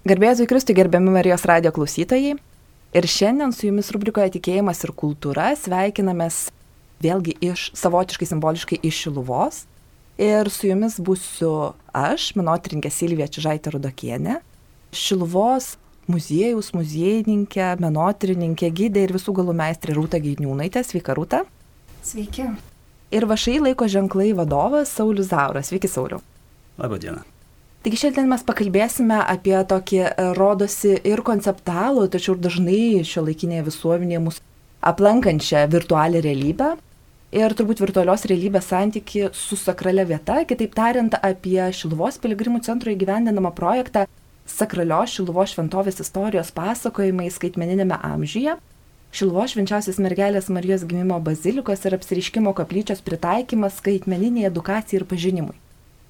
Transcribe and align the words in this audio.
Garbėsiu 0.00 0.46
Kristui 0.48 0.72
gerbiami 0.72 1.12
Marijos 1.12 1.42
radio 1.44 1.68
klausytojai. 1.76 2.38
Ir 2.96 3.06
šiandien 3.06 3.50
su 3.52 3.66
jumis 3.66 3.90
rubrikoje 3.92 4.30
Tikėjimas 4.32 4.78
ir 4.86 4.94
kultūra 4.96 5.50
sveikinamės 5.60 6.46
vėlgi 7.04 7.34
iš 7.44 7.66
savotiškai 7.76 8.28
simboliškai 8.30 8.78
iš 8.80 9.02
Šiluvos. 9.04 9.58
Ir 10.16 10.48
su 10.48 10.70
jumis 10.70 10.96
būsiu 11.04 11.50
aš, 11.92 12.30
menotrinkė 12.40 12.88
Silvija 12.88 13.28
Čižaitė 13.28 13.74
Rudokienė, 13.74 14.38
Šiluvos 14.96 15.74
muziejaus 16.08 16.72
muziejininkė, 16.72 17.66
menotrininkė, 17.84 18.70
gydė 18.72 19.04
ir 19.04 19.12
visų 19.18 19.34
galų 19.36 19.52
meistrė 19.60 19.98
Rūta 19.98 20.20
Gydniūnaitė. 20.24 20.80
Sveika, 20.80 21.12
Rūta. 21.18 21.42
Sveiki. 22.00 22.48
Ir 23.12 23.28
vašai 23.28 23.58
laiko 23.68 23.90
ženklai 23.90 24.32
vadovas 24.38 24.96
Saulis 24.96 25.28
Zauras. 25.28 25.68
Sveiki, 25.68 25.92
Sauliu. 25.92 26.22
Labą 26.80 26.98
dieną. 27.04 27.29
Taigi 27.80 27.96
šiandien 27.96 28.26
mes 28.28 28.42
pakalbėsime 28.44 29.22
apie 29.32 29.54
tokį 29.64 30.00
e, 30.04 30.10
rodosi 30.36 30.98
ir 31.08 31.22
konceptualų, 31.24 32.10
tačiau 32.12 32.34
ir 32.34 32.42
dažnai 32.44 32.80
šio 33.08 33.22
laikinėje 33.24 33.62
visuomenėje 33.70 34.20
mus 34.20 34.40
aplankančią 34.84 35.62
virtualią 35.72 36.20
realybę 36.26 36.74
ir 37.32 37.54
turbūt 37.56 37.80
virtualios 37.80 38.26
realybės 38.28 38.68
santyki 38.68 39.30
su 39.32 39.56
sakralia 39.56 40.04
vieta, 40.04 40.42
kitaip 40.50 40.76
tariant, 40.76 41.16
apie 41.24 41.70
Šiluvos 41.78 42.20
piligrimų 42.20 42.60
centro 42.68 42.92
įgyvendinamą 42.92 43.54
projektą 43.56 44.04
Sakralios 44.44 45.16
Šiluvos 45.16 45.54
šventovės 45.54 46.02
istorijos 46.04 46.52
pasakojimai 46.52 47.30
skaitmeninėme 47.32 47.96
amžiuje. 48.10 48.58
Šiluvos 49.16 49.56
švenčiausios 49.56 50.02
mergelės 50.04 50.52
Marijos 50.52 50.84
gimimo 50.84 51.16
bazilikos 51.24 51.88
ir 51.88 51.96
apsiriškimo 51.96 52.52
koplyčios 52.60 53.00
pritaikymas 53.08 53.80
skaitmeniniai 53.80 54.50
edukacijai 54.52 55.00
ir 55.00 55.08
pažinimui. 55.08 55.56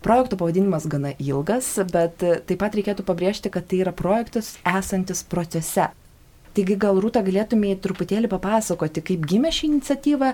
Projekto 0.01 0.39
pavadinimas 0.41 0.87
gana 0.89 1.13
ilgas, 1.21 1.75
bet 1.93 2.23
taip 2.23 2.59
pat 2.63 2.77
reikėtų 2.77 3.05
pabrėžti, 3.05 3.53
kad 3.53 3.67
tai 3.69 3.83
yra 3.85 3.93
projektas 3.93 4.55
esantis 4.65 5.21
procese. 5.29 5.91
Taigi 6.57 6.77
gal 6.81 6.99
Rūta 7.03 7.21
galėtumėte 7.23 7.85
truputėlį 7.85 8.31
papasakoti, 8.33 9.05
kaip 9.07 9.27
gimė 9.29 9.53
ši 9.55 9.69
iniciatyva 9.69 10.33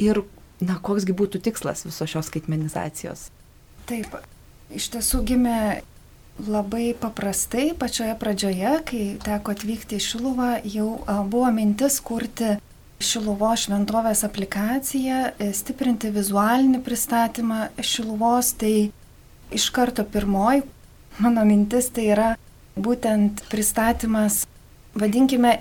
ir, 0.00 0.22
na, 0.62 0.78
koksgi 0.80 1.16
būtų 1.16 1.42
tikslas 1.44 1.84
visos 1.88 2.08
šios 2.08 2.30
skaitmenizacijos. 2.30 3.26
Taip, 3.90 4.14
iš 4.72 4.88
tiesų 4.94 5.24
gimė 5.26 5.58
labai 6.46 6.94
paprastai 6.96 7.72
pačioje 7.76 8.14
pradžioje, 8.20 8.72
kai 8.88 9.04
teko 9.20 9.52
atvykti 9.56 9.98
į 9.98 10.04
Šiluvą, 10.06 10.50
jau 10.64 10.88
buvo 11.28 11.50
mintis 11.52 11.98
kurti 12.00 12.56
Šiluvo 13.00 13.50
šventovės 13.56 14.22
aplikaciją, 14.26 15.20
stiprinti 15.56 16.10
vizualinį 16.12 16.82
pristatymą 16.84 17.70
Šiluvos, 17.80 18.52
tai 18.60 18.90
iš 19.54 19.70
karto 19.74 20.04
pirmoji 20.04 20.62
mano 21.20 21.44
mintis 21.44 21.90
tai 21.94 22.08
yra 22.14 22.30
būtent 22.80 23.42
pristatymas, 23.50 24.44
vadinkime, 24.96 25.60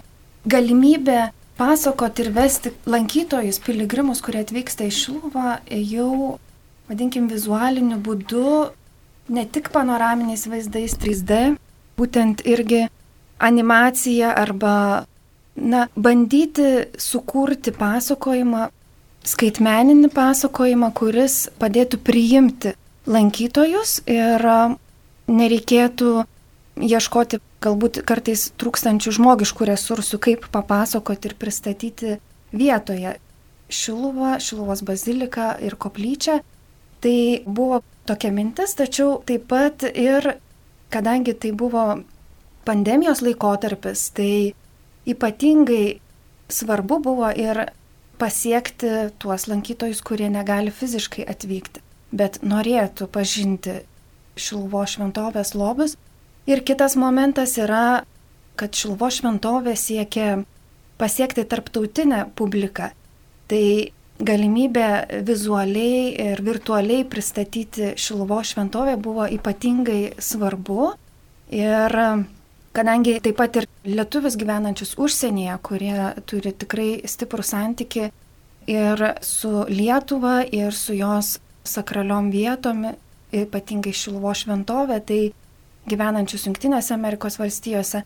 galimybė 0.49 1.29
pasakoti 1.59 2.23
ir 2.23 2.31
vesti 2.35 2.71
lankytojus, 2.89 3.59
piligrimus, 3.65 4.21
kurie 4.23 4.43
atvyksta 4.45 4.87
į 4.87 4.93
Šiluvą, 4.95 5.57
jau, 5.91 6.37
vadinkim, 6.87 7.27
vizualiniu 7.31 7.99
būdu, 8.03 8.71
ne 9.35 9.45
tik 9.45 9.71
panoraminiais 9.75 10.47
vaizdais 10.49 10.95
3D, 11.01 11.57
būtent 11.99 12.45
irgi 12.47 12.85
animacija 13.43 14.31
arba, 14.39 15.05
na, 15.55 15.87
bandyti 15.95 16.87
sukurti 16.95 17.75
pasakojimą, 17.75 18.69
skaitmeninį 19.27 20.13
pasakojimą, 20.15 20.93
kuris 20.95 21.49
padėtų 21.59 21.99
priimti 22.07 22.77
lankytojus 23.09 23.99
ir 24.09 24.45
nereikėtų 25.29 26.11
ieškoti 26.79 27.39
galbūt 27.63 28.01
kartais 28.07 28.49
trūkstančių 28.61 29.13
žmogiškų 29.17 29.67
resursų, 29.69 30.19
kaip 30.21 30.45
papasakoti 30.53 31.31
ir 31.31 31.35
pristatyti 31.39 32.19
vietoje 32.55 33.17
Šiluvą, 33.69 34.37
Šiluvos 34.41 34.81
baziliką 34.85 35.51
ir 35.65 35.75
koplyčią. 35.77 36.39
Tai 36.99 37.17
buvo 37.47 37.81
tokia 38.09 38.31
mintis, 38.35 38.73
tačiau 38.75 39.19
taip 39.27 39.45
pat 39.51 39.85
ir, 39.87 40.33
kadangi 40.91 41.35
tai 41.35 41.53
buvo 41.55 41.83
pandemijos 42.67 43.21
laikotarpis, 43.23 44.09
tai 44.17 44.53
ypatingai 45.07 45.99
svarbu 46.51 46.99
buvo 47.05 47.29
ir 47.31 47.69
pasiekti 48.19 49.13
tuos 49.21 49.47
lankytojus, 49.47 50.01
kurie 50.03 50.27
negali 50.33 50.73
fiziškai 50.75 51.23
atvykti 51.29 51.85
bet 52.11 52.39
norėtų 52.41 53.07
pažinti 53.11 53.81
Šilvo 54.39 54.85
šventovės 54.87 55.53
lobius. 55.57 55.97
Ir 56.49 56.63
kitas 56.65 56.95
momentas 56.97 57.57
yra, 57.59 58.03
kad 58.59 58.75
Šilvo 58.75 59.09
šventovė 59.11 59.75
siekia 59.77 60.43
pasiekti 60.99 61.45
tarptautinę 61.47 62.25
publiką. 62.35 62.91
Tai 63.49 63.65
galimybė 64.19 65.21
vizualiai 65.27 66.09
ir 66.31 66.41
virtualiai 66.43 67.05
pristatyti 67.07 67.93
Šilvo 67.99 68.41
šventovę 68.43 68.97
buvo 68.99 69.27
ypatingai 69.29 70.15
svarbu. 70.19 70.93
Ir 71.55 71.95
kadangi 72.75 73.17
taip 73.23 73.37
pat 73.39 73.61
ir 73.61 73.67
lietuvis 73.87 74.37
gyvenančius 74.39 74.95
užsienyje, 74.99 75.55
kurie 75.65 76.09
turi 76.29 76.53
tikrai 76.53 76.89
stiprų 77.09 77.45
santyki 77.45 78.09
ir 78.69 79.05
su 79.25 79.65
Lietuva, 79.69 80.43
ir 80.45 80.75
su 80.75 80.93
jos 80.93 81.39
sakraliom 81.69 82.31
vietom, 82.33 82.89
ypatingai 83.35 83.93
Šilvo 83.93 84.33
šventovė, 84.35 84.99
tai 85.05 85.21
gyvenančius 85.89 86.47
Junktinėse 86.47 86.95
Amerikos 86.95 87.39
valstijose. 87.41 88.03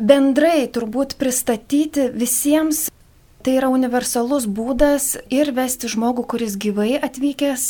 Bendrai 0.00 0.64
turbūt 0.72 1.18
pristatyti 1.20 2.08
visiems 2.14 2.86
tai 3.44 3.56
yra 3.58 3.70
universalus 3.72 4.46
būdas 4.48 5.14
ir 5.32 5.52
vesti 5.56 5.88
žmogų, 5.90 6.26
kuris 6.28 6.56
gyvai 6.60 6.94
atvykęs 7.00 7.66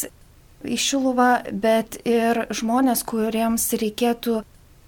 į 0.67 0.79
Šiluvą, 0.81 1.31
bet 1.53 2.01
ir 2.05 2.45
žmonės, 2.53 3.05
kuriems 3.09 3.69
reikėtų 3.81 4.43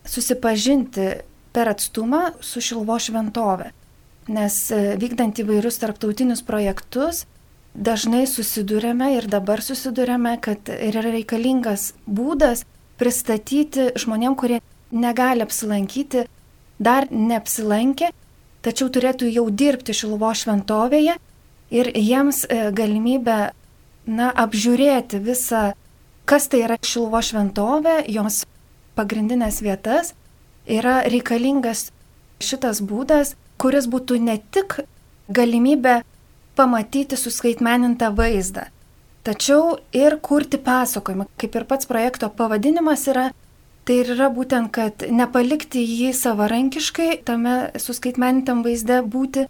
susipažinti 0.09 1.09
per 1.55 1.71
atstumą 1.73 2.33
su 2.45 2.63
Šilvo 2.65 2.99
šventove. 3.01 3.71
Nes 4.33 4.57
vykdant 5.03 5.39
įvairius 5.43 5.81
tarptautinius 5.83 6.45
projektus, 6.47 7.25
dažnai 7.75 8.27
susidurėme 8.29 9.13
ir 9.17 9.29
dabar 9.31 9.63
susidurėme, 9.65 10.37
kad 10.41 10.69
yra 10.69 11.05
reikalingas 11.09 11.93
būdas 12.07 12.65
pristatyti 13.01 13.91
žmonėm, 13.99 14.37
kurie 14.37 14.61
negali 14.93 15.45
apsilankyti, 15.45 16.27
dar 16.79 17.09
neapsilankė, 17.11 18.13
tačiau 18.63 18.91
turėtų 18.93 19.31
jau 19.33 19.49
dirbti 19.51 19.97
Šiluvo 19.97 20.33
šventovėje 20.37 21.17
ir 21.73 21.91
jiems 21.97 22.45
e, 22.45 22.71
galimybę 22.77 23.39
na, 24.07 24.29
apžiūrėti 24.31 25.23
visą, 25.25 25.73
kas 26.29 26.49
tai 26.53 26.67
yra 26.67 26.79
Šiluvo 26.85 27.23
šventovė, 27.25 28.03
jos 28.13 28.45
pagrindinės 28.99 29.63
vietas, 29.65 30.13
yra 30.69 31.01
reikalingas 31.09 31.89
šitas 32.43 32.83
būdas, 32.85 33.35
kuris 33.57 33.89
būtų 33.89 34.19
ne 34.21 34.37
tik 34.53 34.83
galimybė 35.33 36.03
pamatyti 36.57 37.17
suskaitmenintą 37.17 38.13
vaizdą, 38.17 38.67
tačiau 39.27 39.79
ir 39.97 40.19
kurti 40.23 40.59
pasakojimą, 40.59 41.29
kaip 41.41 41.57
ir 41.57 41.65
pats 41.69 41.89
projekto 41.89 42.31
pavadinimas 42.31 43.07
yra. 43.13 43.31
Tai 43.83 43.97
ir 43.99 44.13
yra 44.15 44.29
būtent, 44.31 44.71
kad 44.71 45.03
nepalikti 45.11 45.81
jį 45.83 46.13
savarankiškai 46.15 47.17
tame 47.27 47.73
suskaitmenintam 47.83 48.61
vaizde 48.63 49.01
būti, 49.03 49.49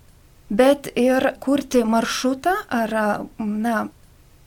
bet 0.48 0.88
ir 0.96 1.34
kurti 1.40 1.82
maršrutą 1.84 2.54
ar, 2.72 2.94
na, 3.36 3.82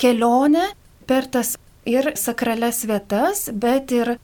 kelionę 0.02 0.72
per 1.06 1.30
tas 1.30 1.54
ir 1.86 2.16
sakrales 2.18 2.82
vietas, 2.90 3.46
bet 3.54 3.94
ir 3.94 4.16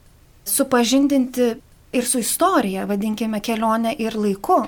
supažindinti 0.42 1.52
ir 1.92 2.10
su 2.10 2.18
istorija, 2.18 2.88
vadinkime 2.90 3.38
kelionę 3.40 3.94
ir 4.02 4.18
laiku 4.18 4.64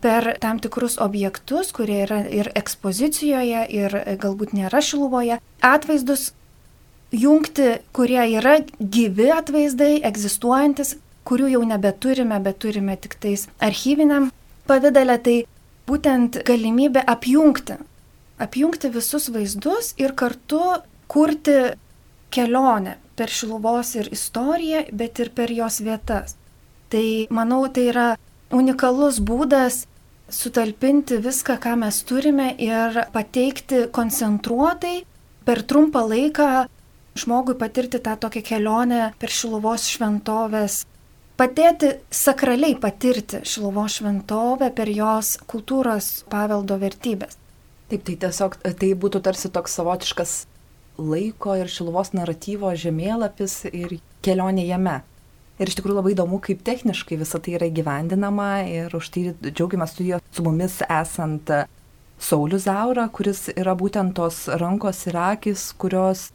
per 0.00 0.36
tam 0.42 0.60
tikrus 0.62 0.98
objektus, 1.02 1.72
kurie 1.74 2.02
yra 2.04 2.22
ir 2.30 2.50
ekspozicijoje, 2.58 3.64
ir 3.74 3.96
galbūt 4.22 4.54
nėra 4.56 4.82
šiluvoje, 4.84 5.40
atvaizdus 5.64 6.32
jungti, 7.14 7.78
kurie 7.96 8.22
yra 8.38 8.58
gyvi 8.78 9.30
atvaizdai, 9.34 9.98
egzistuojantis, 10.06 10.96
kurių 11.28 11.52
jau 11.56 11.62
nebeturime, 11.68 12.38
bet 12.40 12.60
turime 12.62 12.96
tik 12.96 13.18
tais 13.20 13.46
archyviniam 13.64 14.30
pavydalę, 14.68 15.18
tai 15.24 15.36
būtent 15.88 16.42
galimybė 16.48 17.04
apjungti. 17.08 17.78
Apjungti 18.38 18.92
visus 18.94 19.28
vaizdus 19.34 19.94
ir 19.98 20.14
kartu 20.14 20.62
kurti 21.10 21.58
kelionę 22.30 22.96
per 23.18 23.32
šiluvos 23.32 23.94
ir 23.98 24.10
istoriją, 24.14 24.84
bet 24.92 25.18
ir 25.18 25.32
per 25.34 25.50
jos 25.52 25.80
vietas. 25.82 26.36
Tai 26.92 27.26
manau, 27.34 27.64
tai 27.72 27.88
yra 27.90 28.08
unikalus 28.54 29.18
būdas 29.20 29.87
sutalpinti 30.28 31.18
viską, 31.24 31.56
ką 31.62 31.76
mes 31.84 32.02
turime 32.04 32.50
ir 32.60 33.04
pateikti 33.12 33.86
koncentruotai 33.92 35.02
per 35.44 35.62
trumpą 35.64 36.04
laiką 36.08 36.50
žmogui 37.18 37.56
patirti 37.58 38.00
tą 38.00 38.16
tokią 38.20 38.42
kelionę 38.44 39.02
per 39.18 39.32
Šiluvos 39.32 39.88
šventovės 39.90 40.82
padėti 41.38 41.92
sakraliai 42.10 42.76
patirti 42.82 43.42
Šilovo 43.46 43.86
šventovę 43.90 44.70
per 44.74 44.90
jos 44.90 45.36
kultūros 45.50 46.24
paveldo 46.30 46.78
vertybės. 46.82 47.38
Taip, 47.88 48.04
tai 48.04 48.16
tiesiog 48.24 48.58
tai 48.62 48.92
būtų 49.00 49.22
tarsi 49.24 49.50
toks 49.52 49.78
savotiškas 49.78 50.32
laiko 50.98 51.54
ir 51.56 51.70
Šiluvos 51.70 52.12
naratyvo 52.12 52.74
žemėlapis 52.74 53.62
ir 53.70 54.00
kelionė 54.26 54.66
jame. 54.66 54.98
Ir 55.58 55.70
iš 55.70 55.74
tikrųjų 55.78 55.98
labai 55.98 56.14
įdomu, 56.14 56.38
kaip 56.42 56.60
techniškai 56.66 57.18
visą 57.18 57.40
tai 57.42 57.56
yra 57.58 57.66
įgyvendinama 57.66 58.50
ir 58.70 58.94
už 58.94 59.08
tai 59.14 59.24
džiaugiamės 59.42 59.94
studijoje 59.96 60.22
su 60.30 60.44
mumis 60.46 60.78
esant 60.86 61.50
Saulius 62.18 62.66
Zaura, 62.66 63.08
kuris 63.14 63.48
yra 63.54 63.74
būtent 63.78 64.14
tos 64.18 64.46
rankos 64.60 65.04
ir 65.10 65.18
akis, 65.18 65.68
kurios 65.78 66.28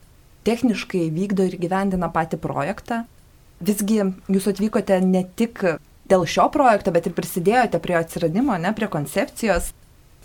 techniškai 0.47 1.07
vykdo 1.15 1.47
ir 1.47 1.57
gyvendina 1.59 2.09
patį 2.11 2.39
projektą. 2.43 3.03
Visgi 3.63 4.01
jūs 4.03 4.47
atvykote 4.51 4.99
ne 5.03 5.23
tik 5.39 5.63
dėl 6.11 6.25
šio 6.27 6.49
projekto, 6.51 6.91
bet 6.91 7.07
ir 7.07 7.15
prisidėjote 7.15 7.79
prie 7.83 7.95
atsiradimo, 7.99 8.57
ne 8.59 8.73
prie 8.75 8.89
koncepcijos. 8.91 9.71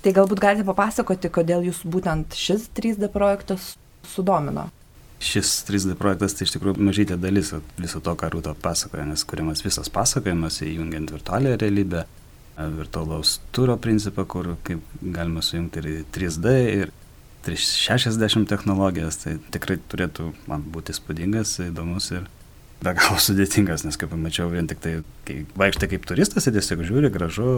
Tai 0.03 0.15
galbūt 0.15 0.43
galite 0.43 0.67
papasakoti, 0.67 1.31
kodėl 1.31 1.67
jūs 1.67 1.83
būtent 1.87 2.35
šis 2.39 2.69
3D 2.75 3.11
projektas 3.15 3.73
sudomino. 4.07 4.69
Šis 5.19 5.65
3D 5.67 5.97
projektas 5.99 6.37
tai 6.39 6.47
iš 6.47 6.53
tikrųjų 6.55 6.79
mažytė 6.87 7.17
dalis 7.19 7.51
viso 7.81 7.99
to, 8.05 8.13
ką 8.15 8.31
Rūto 8.31 8.53
pasakoja, 8.63 9.07
nes 9.09 9.25
kuriamas 9.27 9.65
visas 9.67 9.91
pasakojimas 9.91 10.61
įjungiant 10.63 11.11
virtualią 11.11 11.57
realybę, 11.59 12.05
virtualaus 12.59 13.41
turo 13.55 13.77
principą, 13.83 14.25
kur 14.31 14.53
kaip 14.67 14.83
galima 15.03 15.43
sujungti 15.43 15.83
ir 15.83 16.05
3D, 16.15 16.55
ir 16.75 16.93
360 17.47 18.49
technologijas, 18.51 19.19
tai 19.25 19.37
tikrai 19.55 19.79
turėtų 19.91 20.33
man 20.51 20.65
būti 20.75 20.95
spūdingas, 20.95 21.57
įdomus 21.67 22.11
ir 22.15 22.27
be 22.83 22.95
galo 22.99 23.19
sudėtingas, 23.27 23.87
nes 23.87 23.99
kaip 23.99 24.13
pamačiau, 24.15 24.51
vien 24.53 24.71
tik 24.71 24.83
tai, 24.85 24.99
kai 25.27 25.41
vaikštai 25.59 25.91
kaip 25.95 26.07
turistas, 26.07 26.47
tai 26.47 26.55
tiesiog 26.55 26.85
žiūri, 26.87 27.11
gražu, 27.15 27.49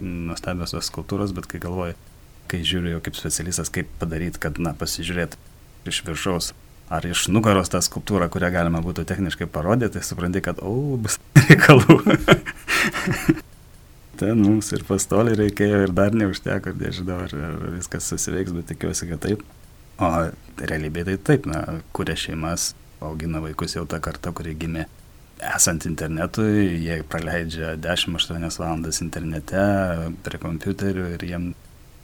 nuostabios 0.00 0.74
tos 0.74 0.90
skultūros, 0.90 1.34
bet 1.36 1.46
kai 1.50 1.62
galvoji, 1.62 1.94
kai 2.50 2.62
žiūri 2.66 2.94
jau 2.94 3.02
kaip 3.04 3.18
specialistas, 3.18 3.70
kaip 3.74 3.90
padaryti, 4.00 4.40
kad, 4.42 4.58
na, 4.62 4.74
pasižiūrėt 4.78 5.38
iš 5.90 6.02
viršaus 6.06 6.52
ar 6.92 7.06
iš 7.08 7.26
nugaros 7.32 7.72
tą 7.72 7.80
skulptūrą, 7.84 8.28
kurią 8.32 8.52
galima 8.54 8.82
būtų 8.84 9.06
techniškai 9.08 9.48
parodyti, 9.52 9.96
tai 9.96 10.04
supranti, 10.06 10.42
kad, 10.44 10.60
o, 10.60 10.98
bus 11.00 11.18
reikalų. 11.46 11.98
Ten 14.22 14.42
mums 14.44 14.68
ir 14.76 14.84
pastoliai 14.86 15.38
reikėjo 15.40 15.82
ir 15.86 15.94
dar 15.96 16.14
neužteko, 16.14 16.76
nežinau, 16.78 17.22
ar, 17.26 17.36
ar 17.48 17.60
viskas 17.78 18.06
susiveiks, 18.12 18.54
bet 18.54 18.68
tikiuosi, 18.70 19.08
kad 19.10 19.24
taip. 19.24 19.44
O 20.02 20.10
realybėje 20.60 21.10
tai 21.10 21.18
taip, 21.30 21.48
na, 21.50 21.62
kuria 21.96 22.16
šeimas, 22.18 22.72
augina 23.02 23.42
vaikus 23.42 23.76
jau 23.76 23.86
tą 23.88 23.98
kartą, 24.02 24.34
kurie 24.36 24.54
gimė 24.58 24.86
esant 25.42 25.86
internetui, 25.88 26.78
jie 26.84 27.00
praleidžia 27.08 27.74
10-8 27.82 28.60
valandas 28.60 29.00
internete 29.02 29.62
prie 30.22 30.38
kompiuterių 30.42 31.06
ir 31.16 31.24
jiem 31.26 31.48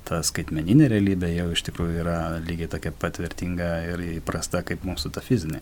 ta 0.09 0.21
skaitmeninė 0.25 0.89
realybė 0.93 1.33
jau 1.35 1.51
iš 1.53 1.65
tikrųjų 1.69 2.01
yra 2.03 2.19
lygiai 2.45 2.71
tokia 2.73 2.93
pat 2.97 3.21
vertinga 3.21 3.73
ir 3.91 4.05
įprasta 4.19 4.63
kaip 4.67 4.87
mūsų 4.89 5.13
ta 5.15 5.25
fizinė. 5.25 5.61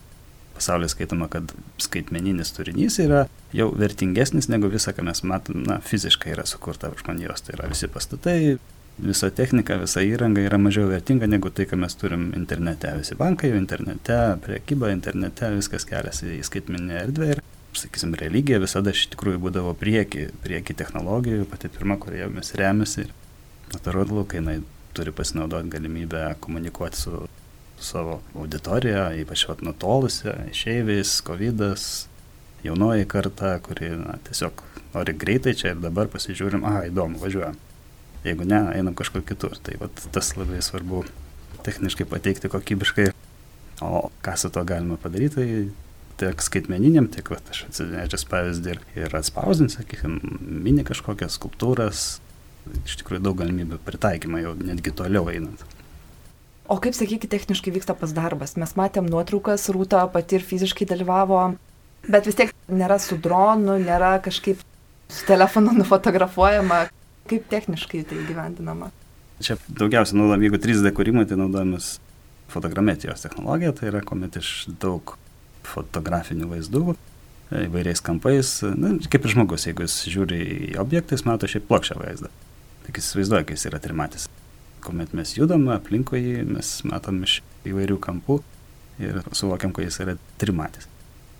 Pasaulyje 0.57 0.95
skaitoma, 0.95 1.27
kad 1.29 1.51
skaitmeninis 1.81 2.53
turinys 2.55 2.97
yra 3.03 3.27
jau 3.53 3.67
vertingesnis 3.77 4.47
negu 4.49 4.71
visa, 4.73 4.93
ką 4.95 5.05
mes 5.05 5.21
matom, 5.27 5.61
na, 5.67 5.77
fiziškai 5.85 6.33
yra 6.33 6.47
sukurta 6.49 6.89
žmonijos. 6.97 7.43
Tai 7.45 7.57
yra 7.59 7.69
visi 7.69 7.89
pastatai, 7.93 8.37
visa 8.97 9.29
technika, 9.29 9.77
visa 9.83 10.01
įranga 10.01 10.41
yra 10.47 10.57
mažiau 10.61 10.89
vertinga 10.89 11.29
negu 11.29 11.51
tai, 11.53 11.67
ką 11.69 11.77
mes 11.83 11.93
turim 11.99 12.31
internete. 12.39 12.95
Visi 13.03 13.19
bankai 13.19 13.51
jau 13.51 13.59
internete, 13.59 14.17
priekyba 14.47 14.89
internete, 14.95 15.51
viskas 15.59 15.85
keliasi 15.85 16.39
į 16.39 16.41
skaitmeninę 16.47 16.97
erdvę 17.03 17.29
ir, 17.35 17.43
sakysim, 17.77 18.17
religija 18.17 18.57
visada 18.63 18.95
iš 18.95 19.05
tikrųjų 19.13 19.43
būdavo 19.43 19.77
prieki, 19.77 20.31
prieki 20.41 20.73
technologijų, 20.79 21.45
pati 21.51 21.69
pirma, 21.69 21.99
kurie 22.01 22.25
mes 22.33 22.49
remiasi. 22.57 23.05
Ir 23.05 23.13
natūralu, 23.73 24.25
kai 24.29 24.41
jinai 24.41 24.57
turi 24.97 25.13
pasinaudoti 25.13 25.71
galimybę 25.73 26.23
komunikuoti 26.43 26.97
su 26.97 27.27
savo 27.79 28.21
auditorija, 28.35 29.11
ypač 29.21 29.45
vat 29.49 29.61
nutolusi, 29.65 30.31
išeiviais, 30.51 31.19
COVID, 31.27 31.63
jaunoji 32.65 33.05
karta, 33.09 33.57
kuri 33.63 33.93
na, 33.99 34.17
tiesiog 34.25 34.65
nori 34.95 35.13
greitai 35.13 35.53
čia 35.57 35.75
ir 35.75 35.81
dabar 35.83 36.09
pasižiūrim, 36.09 36.65
aha, 36.65 36.87
įdomu, 36.89 37.21
važiuojam 37.21 37.59
jeigu 38.27 38.45
ne, 38.47 38.61
einam 38.75 38.95
kažkur 38.97 39.23
kitur. 39.25 39.57
Tai 39.63 39.77
vat, 39.81 40.03
tas 40.13 40.33
labai 40.37 40.61
svarbu 40.65 41.03
techniškai 41.65 42.07
pateikti 42.09 42.51
kokybiškai. 42.51 43.11
O 43.85 44.07
ką 44.25 44.37
su 44.39 44.49
to 44.49 44.63
galima 44.65 44.97
padaryti, 44.97 45.35
tai 45.37 45.49
tiek 46.17 46.41
skaitmeniniam, 46.41 47.09
tiek 47.13 47.27
vat, 47.29 47.45
aš 47.53 47.67
atsinešęs 47.67 48.23
pavyzdį 48.31 48.71
ir, 48.73 48.79
ir 48.97 49.17
atspausdinti, 49.19 49.75
sakykime, 49.77 50.37
mini 50.65 50.85
kažkokias 50.87 51.37
skulptūras, 51.37 52.05
iš 52.85 52.99
tikrųjų 53.01 53.23
daug 53.25 53.37
galimybių 53.39 53.79
pritaikymą 53.85 54.43
jau 54.43 54.53
netgi 54.59 54.93
toliau 54.95 55.29
einant. 55.31 55.63
O 56.67 56.77
kaip, 56.83 56.95
sakykite, 56.97 57.31
techniškai 57.31 57.71
vyksta 57.77 57.95
pas 57.95 58.11
darbas? 58.11 58.57
Mes 58.59 58.73
matėm 58.75 59.07
nuotraukas, 59.07 59.69
Rūta 59.71 60.03
pati 60.11 60.35
ir 60.35 60.43
fiziškai 60.43 60.87
dalyvavo, 60.89 61.41
bet 62.07 62.27
vis 62.27 62.35
tiek 62.35 62.51
nėra 62.67 62.97
su 62.99 63.15
dronu, 63.23 63.77
nėra 63.79 64.17
kažkaip 64.23 64.59
su 65.07 65.27
telefonu 65.29 65.75
nufotografuojama. 65.79 66.87
Kaip 67.27 67.47
techniškai 67.51 68.03
tai 68.07 68.23
gyvendinama? 68.27 68.91
Čia 69.43 69.57
daugiausiai 69.67 70.17
naudojam, 70.17 70.43
jeigu 70.47 70.59
3D 70.63 70.91
kūrimui, 70.95 71.27
tai 71.29 71.37
naudojamas 71.39 71.97
fotogrametijos 72.51 73.23
technologija, 73.23 73.73
tai 73.75 73.91
yra 73.91 74.01
kuomet 74.07 74.39
iš 74.39 74.51
daug 74.81 75.17
fotografinių 75.67 76.47
vaizdų 76.53 76.95
įvairiais 77.67 78.03
kampais, 78.03 78.57
na, 78.75 78.95
kaip 79.07 79.25
ir 79.25 79.33
žmogus, 79.35 79.67
jeigu 79.67 79.85
jis 79.85 80.01
žiūri 80.11 80.39
į 80.71 80.73
objektą, 80.81 81.15
jis 81.15 81.25
mato 81.27 81.47
šiaip 81.47 81.67
plokščią 81.69 81.99
vaizdą. 81.99 82.31
Tik 82.87 83.01
jis 83.01 83.11
įsivaizduoja, 83.11 83.43
kai 83.43 83.57
jis 83.57 83.67
yra 83.67 83.81
trimatis. 83.83 84.27
Kuomet 84.85 85.11
mes 85.17 85.33
judam 85.35 85.67
aplinkui 85.73 86.21
jį, 86.23 86.35
mes 86.47 86.69
matom 86.87 87.19
iš 87.27 87.41
įvairių 87.67 87.97
kampų 87.99 88.39
ir 89.03 89.19
suvokiam, 89.35 89.73
kad 89.75 89.89
jis 89.89 89.99
yra 90.05 90.15
trimatis. 90.39 90.87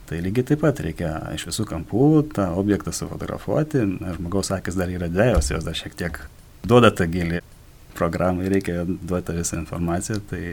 Tai 0.08 0.20
lygiai 0.24 0.46
taip 0.48 0.62
pat 0.64 0.80
reikia 0.84 1.14
iš 1.36 1.50
visų 1.50 1.66
kampų 1.68 2.04
tą 2.36 2.50
objektą 2.60 2.94
sufotografuoti. 2.96 3.82
Na, 3.98 4.14
žmogaus 4.16 4.54
akis 4.56 4.78
dar 4.80 4.92
yra 4.92 5.10
dėjos, 5.12 5.52
jos 5.52 5.68
dar 5.68 5.76
šiek 5.76 5.98
tiek 6.00 6.20
duoda 6.68 6.94
tą 6.96 7.08
gilį. 7.12 7.42
Programai 7.98 8.52
reikia 8.52 8.86
duoti 8.88 9.36
visą 9.40 9.58
informaciją, 9.60 10.22
tai 10.30 10.44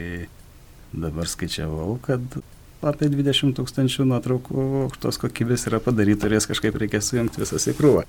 dabar 0.95 1.29
skaičiavau, 1.29 1.97
kad 2.03 2.39
apie 2.85 3.09
20 3.11 3.55
tūkstančių 3.57 4.07
nuotraukų 4.09 4.65
aukštos 4.85 5.19
kokybės 5.23 5.67
yra 5.69 5.79
padaryta 5.83 6.27
ir 6.27 6.37
jas 6.37 6.47
kažkaip 6.49 6.75
reikės 6.81 7.11
sujungti 7.11 7.43
visas 7.43 7.67
į 7.71 7.75
krūvą. 7.77 8.05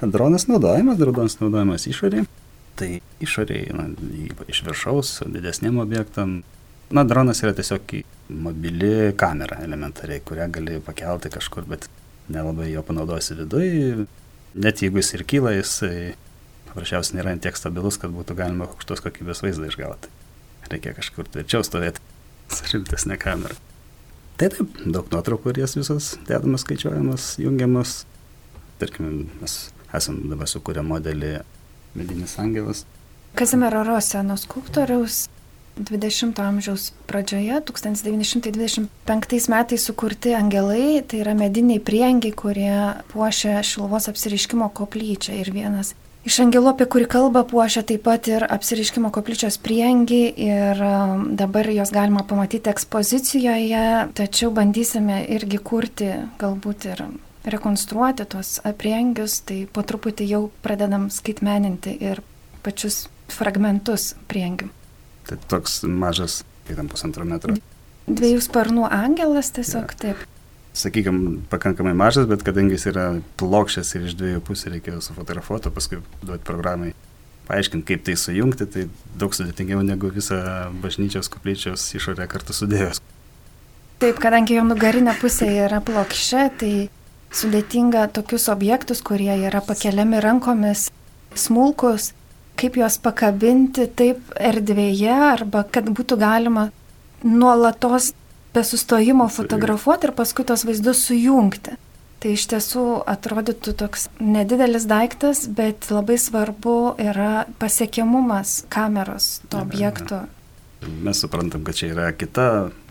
Dronas 0.00 0.46
naudojamas, 0.46 0.98
dronas 1.00 1.40
naudojamas 1.40 1.88
išorėje. 1.90 2.28
Tai 2.78 2.90
išorėje, 3.24 3.74
na, 3.74 3.88
iš 4.46 4.62
viršaus, 4.66 5.16
didesniem 5.26 5.80
objektam, 5.82 6.42
Na, 6.90 7.04
dronas 7.04 7.42
yra 7.42 7.52
tiesiog 7.52 7.90
mobili 8.32 9.12
kamera 9.20 9.58
elementariai, 9.60 10.22
kurią 10.24 10.46
gali 10.52 10.78
pakelti 10.84 11.28
kažkur, 11.34 11.66
bet 11.68 11.84
nelabai 12.32 12.70
jo 12.70 12.82
panaudosi 12.84 13.36
viduje. 13.36 14.06
Net 14.56 14.80
jeigu 14.80 15.02
jis 15.02 15.12
ir 15.18 15.24
kyla, 15.28 15.52
jis 15.58 15.74
paprasčiausiai 16.70 17.18
nėra 17.18 17.34
tiek 17.44 17.60
stabilus, 17.60 18.00
kad 18.00 18.14
būtų 18.14 18.38
galima 18.38 18.64
aukštos 18.70 19.04
kokybės 19.04 19.44
vaizdą 19.44 19.68
išgauti. 19.68 20.08
Reikia 20.72 20.94
kažkur 20.96 21.28
tvirčiau 21.28 21.64
stovėti 21.64 22.00
su 22.56 22.64
rimtesnė 22.72 23.20
kamera. 23.20 23.56
Tai 24.40 24.48
taip, 24.54 24.80
daug 24.86 25.12
nuotraukų 25.12 25.52
ir 25.52 25.64
jas 25.66 25.76
visos 25.76 26.14
dedamas, 26.24 26.64
skaičiuojamas, 26.64 27.34
jungiamas. 27.42 27.98
Tarkim, 28.80 29.26
mes 29.42 29.60
esam 29.94 30.20
dabar 30.28 30.50
sukūrę 30.50 30.82
modelį 30.84 31.38
Medinis 31.98 32.38
Angelas. 32.40 32.84
Kazimiero 33.38 33.84
Roseno 33.86 34.36
skulptoriaus 34.40 35.28
20 35.78 36.40
amžiaus 36.42 36.92
pradžioje, 37.06 37.60
1925 37.70 39.48
metais 39.48 39.84
sukurti 39.84 40.34
angelai, 40.34 41.02
tai 41.06 41.22
yra 41.22 41.34
mediniai 41.38 41.78
priengiai, 41.78 42.34
kurie 42.34 42.74
puošia 43.12 43.62
Šilvos 43.62 44.08
apsiriškimo 44.10 44.68
koplyčią. 44.74 45.38
Ir 45.38 45.52
vienas 45.54 45.94
iš 46.28 46.40
angelų, 46.44 46.72
apie 46.72 46.88
kurį 46.90 47.06
kalba, 47.10 47.44
puošia 47.46 47.84
taip 47.86 48.02
pat 48.08 48.28
ir 48.30 48.44
apsiriškimo 48.48 49.12
koplyčios 49.14 49.58
priengi 49.62 50.24
ir 50.48 50.82
um, 50.82 51.36
dabar 51.38 51.70
jos 51.72 51.94
galima 51.94 52.26
pamatyti 52.26 52.70
ekspozicijoje, 52.72 53.86
tačiau 54.18 54.50
bandysime 54.54 55.22
irgi 55.38 55.62
kurti, 55.62 56.10
galbūt 56.42 56.90
ir 56.90 57.06
rekonstruoti 57.52 58.26
tuos 58.28 58.58
priengius, 58.80 59.40
tai 59.46 59.62
po 59.72 59.84
truputį 59.86 60.28
jau 60.28 60.42
pradedam 60.64 61.08
skaitmeninti 61.12 61.94
ir 62.04 62.22
pačius 62.64 63.06
fragmentus 63.32 64.14
priengių. 64.30 64.70
Tai 65.28 65.38
toks 65.50 65.82
mažas, 65.84 66.42
kaip 66.66 66.80
ten 66.80 66.88
pusantro 66.90 67.26
metro. 67.28 67.56
Dviejų 68.08 68.40
sparnų 68.44 68.86
angelas 68.88 69.52
tiesiog 69.56 69.92
ja. 69.92 70.00
taip. 70.00 70.24
Sakykime, 70.78 71.42
pakankamai 71.50 71.92
mažas, 71.98 72.28
bet 72.30 72.44
kadangi 72.46 72.76
jis 72.76 72.88
yra 72.92 73.06
plokščias 73.40 73.92
ir 73.96 74.08
iš 74.08 74.16
dviejų 74.20 74.42
pusių 74.46 74.72
reikėjo 74.76 75.02
sufotografuoti, 75.04 75.72
paskui 75.74 76.00
duoti 76.22 76.46
programai 76.46 76.92
paaiškinti, 77.48 77.86
kaip 77.88 78.04
tai 78.06 78.16
sujungti, 78.20 78.68
tai 78.70 78.86
daug 79.18 79.34
sudėtingiau 79.34 79.82
negu 79.84 80.12
visą 80.14 80.38
bažnyčios 80.82 81.30
koplyčios 81.32 81.86
išorę 81.98 82.28
kartu 82.30 82.56
sudėjus. 82.56 83.02
Taip, 83.98 84.20
kadangi 84.22 84.54
jo 84.54 84.62
nugarinė 84.68 85.16
pusė 85.18 85.48
yra 85.64 85.80
plokščia, 85.82 86.44
tai 86.60 86.72
sudėtinga 87.34 88.06
tokius 88.12 88.48
objektus, 88.52 89.02
kurie 89.04 89.34
yra 89.48 89.60
pakeliami 89.64 90.20
rankomis, 90.24 90.88
smulkus, 91.36 92.12
kaip 92.58 92.78
juos 92.80 92.98
pakabinti 93.02 93.86
taip 93.98 94.32
erdvėje 94.34 95.14
arba 95.32 95.64
kad 95.64 95.90
būtų 95.94 96.18
galima 96.18 96.70
nuolatos 97.22 98.12
be 98.54 98.64
sustojimo 98.64 99.28
fotografuoti 99.30 100.08
ir 100.08 100.14
paskui 100.16 100.46
tos 100.48 100.64
vaizdus 100.66 101.04
sujungti. 101.06 101.76
Tai 102.18 102.32
iš 102.34 102.48
tiesų 102.50 102.84
atrodytų 103.06 103.76
toks 103.78 104.08
nedidelis 104.18 104.88
daiktas, 104.90 105.44
bet 105.46 105.86
labai 105.94 106.16
svarbu 106.18 106.96
yra 106.98 107.46
pasiekiamumas 107.62 108.64
kameros 108.74 109.36
to 109.46 109.60
objekto. 109.62 110.24
Mes 110.82 111.22
suprantam, 111.22 111.62
kad 111.66 111.78
čia 111.78 111.92
yra 111.92 112.08
kita 112.10 112.48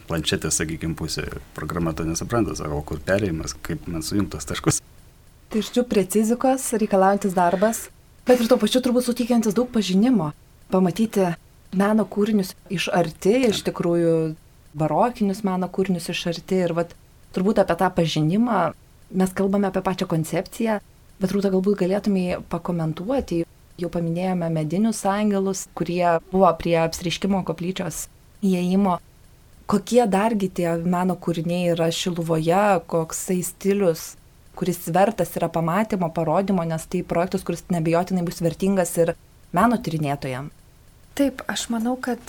planšetė, 0.07 0.51
sakykime, 0.53 0.95
pusė. 0.99 1.27
Programa 1.57 1.93
to 1.97 2.05
nesupranta, 2.07 2.55
sako, 2.57 2.81
kur 2.87 3.03
perėjimas, 3.03 3.55
kaip 3.65 3.85
man 3.91 4.05
sujungtos 4.05 4.47
taškus. 4.49 4.81
Tai 5.51 5.61
iš 5.61 5.71
tikrųjų 5.71 5.87
precizikos 5.91 6.65
reikalaujantis 6.75 7.35
darbas, 7.37 7.85
bet 8.27 8.41
ir 8.41 8.49
tuo 8.51 8.59
pačiu 8.61 8.81
turbūt 8.83 9.07
suteikiantis 9.07 9.55
daug 9.55 9.69
pažinimo. 9.71 10.33
Pamatyti 10.73 11.29
meno 11.77 12.03
kūrinius 12.07 12.51
iš 12.73 12.89
arti, 12.95 13.37
iš 13.51 13.63
tikrųjų 13.67 14.17
barokinius 14.77 15.45
meno 15.47 15.69
kūrinius 15.71 16.11
iš 16.11 16.25
arti 16.33 16.59
ir 16.65 16.75
vat, 16.75 16.91
turbūt 17.35 17.63
apie 17.63 17.79
tą 17.79 17.87
pažinimą 17.95 18.59
mes 19.11 19.33
kalbame 19.33 19.67
apie 19.67 19.81
pačią 19.81 20.07
koncepciją, 20.09 20.79
bet 21.21 21.33
rūta 21.33 21.51
galbūt 21.53 21.79
galėtumai 21.83 22.39
pakomentuoti. 22.51 23.45
Jau 23.77 23.89
paminėjome 23.93 24.49
medinius 24.49 25.03
angelus, 25.05 25.67
kurie 25.77 26.17
buvo 26.31 26.49
prie 26.57 26.75
apsiriškimo 26.81 27.43
koplyčios 27.45 28.07
įėjimo. 28.41 28.97
Kokie 29.67 30.05
dargi 30.07 30.47
tie 30.47 30.77
meno 30.79 31.17
kūriniai 31.19 31.73
yra 31.73 31.89
Šiluvoje, 31.91 32.79
koksai 32.87 33.41
stilius, 33.43 34.13
kuris 34.55 34.85
vertas 34.95 35.35
yra 35.35 35.49
pamatymo, 35.51 36.07
parodymo, 36.15 36.63
nes 36.63 36.85
tai 36.87 37.03
projektas, 37.03 37.43
kuris 37.43 37.65
nebejotinai 37.73 38.23
bus 38.23 38.39
vertingas 38.41 38.95
ir 38.97 39.11
meno 39.51 39.75
tyrinėtojams. 39.75 40.53
Taip, 41.17 41.41
aš 41.51 41.67
manau, 41.73 41.97
kad 41.99 42.21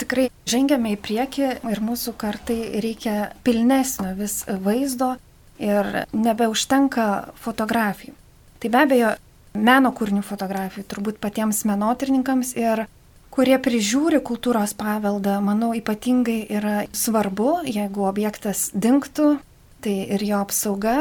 tikrai 0.00 0.30
žengiame 0.48 0.94
į 0.96 1.00
priekį 1.04 1.48
ir 1.70 1.82
mūsų 1.84 2.16
kartai 2.18 2.58
reikia 2.82 3.30
pilnesnio 3.46 4.14
vis 4.18 4.40
vaizdo 4.64 5.14
ir 5.62 6.06
nebeužtenka 6.16 7.06
fotografijų. 7.44 8.16
Tai 8.62 8.70
be 8.72 8.80
abejo, 8.82 9.12
meno 9.54 9.92
kūrinių 9.94 10.24
fotografijų 10.26 10.86
turbūt 10.90 11.22
patiems 11.22 11.62
menotyrininkams 11.68 12.54
ir 12.58 12.86
kurie 13.32 13.56
prižiūri 13.62 14.20
kultūros 14.24 14.74
paveldą, 14.76 15.38
manau, 15.44 15.72
ypatingai 15.76 16.42
yra 16.52 16.82
svarbu, 16.92 17.62
jeigu 17.64 18.04
objektas 18.08 18.68
dinktų, 18.76 19.36
tai 19.82 19.94
ir 20.16 20.24
jo 20.26 20.42
apsauga, 20.44 20.96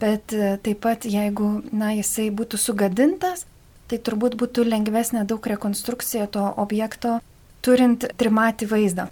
bet 0.00 0.34
taip 0.64 0.82
pat 0.84 1.06
jeigu, 1.08 1.60
na, 1.72 1.94
jisai 1.96 2.28
būtų 2.34 2.60
sugadintas, 2.60 3.46
tai 3.90 3.98
turbūt 3.98 4.36
būtų 4.38 4.66
lengvesnė 4.68 5.24
daug 5.28 5.46
rekonstrukcija 5.52 6.28
to 6.30 6.44
objekto, 6.62 7.18
turint 7.64 8.06
trimatį 8.20 8.68
vaizdą. 8.70 9.08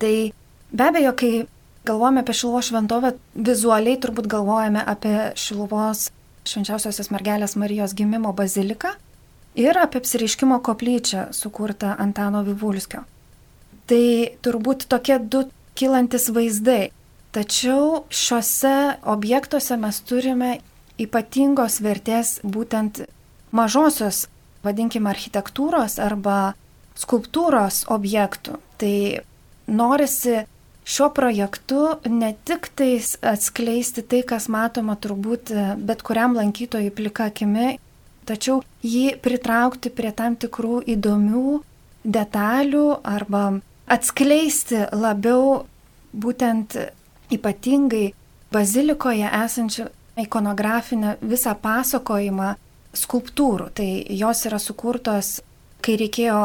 Tai 0.00 0.14
be 0.72 0.86
abejo, 0.86 1.12
kai 1.18 1.32
galvojame 1.86 2.22
apie 2.22 2.34
Šiluvos 2.34 2.70
šventovę, 2.70 3.12
vizualiai 3.34 3.98
turbūt 4.02 4.30
galvojame 4.30 4.82
apie 4.82 5.32
Šiluvos 5.38 6.10
švenčiausiosios 6.46 7.10
mergelės 7.10 7.56
Marijos 7.58 7.94
gimimo 7.98 8.30
baziliką 8.36 8.94
ir 9.56 9.78
apie 9.80 10.00
apsireiškimo 10.02 10.60
koplyčią 10.62 11.32
sukurtą 11.32 11.94
Antano 11.98 12.44
Vivulskio. 12.44 13.02
Tai 13.86 14.06
turbūt 14.42 14.86
tokie 14.90 15.18
du 15.18 15.46
kylantis 15.78 16.28
vaizdai. 16.34 16.90
Tačiau 17.36 18.06
šiuose 18.08 18.76
objektuose 19.04 19.76
mes 19.76 20.00
turime 20.08 20.56
ypatingos 21.00 21.80
vertės 21.84 22.38
būtent 22.42 23.02
mažosios, 23.52 24.26
vadinkime, 24.64 25.10
architektūros 25.12 25.98
arba 26.02 26.54
skulptūros 26.96 27.84
objektų. 27.92 28.56
Tai 28.80 28.96
norisi 29.68 30.46
šiuo 30.86 31.10
projektu 31.12 31.82
ne 32.08 32.32
tik 32.48 32.70
tais 32.78 33.16
atskleisti 33.20 34.04
tai, 34.06 34.22
kas 34.24 34.48
matoma 34.52 34.96
turbūt 34.96 35.52
bet 35.76 36.04
kuriam 36.06 36.36
lankytojui 36.38 36.92
plika 36.94 37.28
akimi, 37.32 37.76
tačiau 38.26 38.60
jį 38.84 39.16
pritraukti 39.22 39.92
prie 39.94 40.12
tam 40.16 40.36
tikrų 40.36 40.82
įdomių 40.96 41.60
detalių 42.04 42.86
arba 43.06 43.46
atskleisti 43.86 44.84
labiau 44.92 45.64
būtent 46.16 46.76
ypatingai 47.34 48.12
bazilikoje 48.52 49.30
esančią 49.44 49.88
ikonografinę 50.22 51.16
visą 51.20 51.54
pasakojimą 51.60 52.54
skulptūrų. 52.96 53.70
Tai 53.76 53.88
jos 54.20 54.44
yra 54.48 54.60
sukurtos, 54.62 55.40
kai 55.84 55.98
reikėjo 56.00 56.38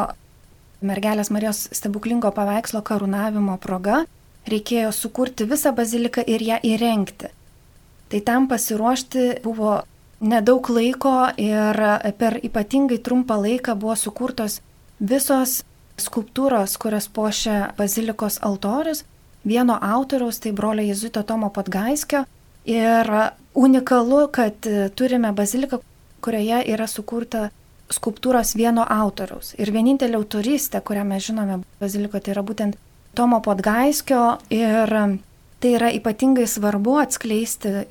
mergelės 0.81 1.31
Marijos 1.31 1.67
stebuklingo 1.71 2.31
paveikslo 2.35 2.81
karūnavimo 2.85 3.57
proga 3.61 4.03
reikėjo 4.49 4.91
sukurti 4.95 5.45
visą 5.49 5.73
baziliką 5.77 6.23
ir 6.27 6.43
ją 6.43 6.57
įrengti. 6.65 7.29
Tai 8.11 8.19
tam 8.27 8.47
pasiruošti 8.51 9.41
buvo 9.43 9.81
nedaug 10.21 10.69
laiko 10.69 11.15
ir 11.41 11.81
per 12.17 12.37
ypatingai 12.45 13.01
trumpą 13.01 13.39
laiką 13.41 13.75
buvo 13.75 13.95
sukurtos 13.97 14.59
visos 14.99 15.61
skulptūros, 16.01 16.77
kurias 16.81 17.07
puošia 17.09 17.73
bazilikos 17.77 18.39
altorius, 18.45 19.03
vieno 19.45 19.77
autoriaus, 19.81 20.39
tai 20.39 20.53
brolio 20.53 20.85
Jėzuito 20.85 21.23
Tomo 21.25 21.49
Patgaiskio. 21.53 22.25
Ir 22.69 23.09
unikalu, 23.57 24.27
kad 24.33 24.67
turime 24.95 25.31
baziliką, 25.33 25.81
kurioje 26.21 26.61
yra 26.73 26.87
sukurta 26.87 27.49
skulptūros 27.91 28.53
vieno 28.55 28.85
autoriaus. 28.85 29.55
Ir 29.57 29.73
vienintelė 29.73 30.19
autoristė, 30.19 30.81
kurią 30.85 31.05
mes 31.07 31.25
žinome 31.25 31.61
bazilikoje, 31.81 32.27
tai 32.27 32.35
yra 32.35 32.45
būtent 32.45 32.77
Tomo 33.17 33.41
Podgaiskio 33.43 34.37
ir 34.53 34.93
tai 35.61 35.73
yra 35.75 35.89
ypatingai 35.93 36.47
svarbu 36.47 36.95
atskleisti 37.01 37.81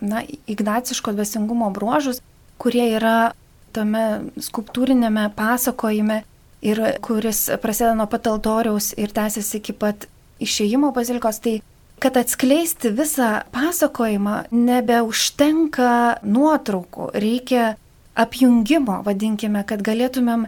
na, 0.00 0.22
ignaciško 0.46 1.12
dvasingumo 1.12 1.70
bruožus, 1.70 2.20
kurie 2.58 2.88
yra 2.96 3.32
tame 3.76 4.32
skulptūrinėme 4.40 5.28
pasakojime 5.36 6.22
ir 6.64 6.82
kuris 7.04 7.46
prasideda 7.62 7.94
nuo 7.98 8.08
pat 8.10 8.28
altoriaus 8.30 8.92
ir 8.96 9.12
tęsiasi 9.14 9.60
iki 9.60 9.76
pat 9.76 10.06
išėjimo 10.42 10.92
bazilikos. 10.96 11.40
Tai 11.44 11.58
kad 12.00 12.16
atskleisti 12.20 12.92
visą 12.96 13.42
pasakojimą 13.52 14.46
nebeužtenka 14.52 15.90
nuotraukų, 16.24 17.10
reikia 17.16 17.74
apjungimo, 18.16 19.02
vadinkime, 19.04 19.64
kad 19.68 19.84
galėtumėm 19.84 20.46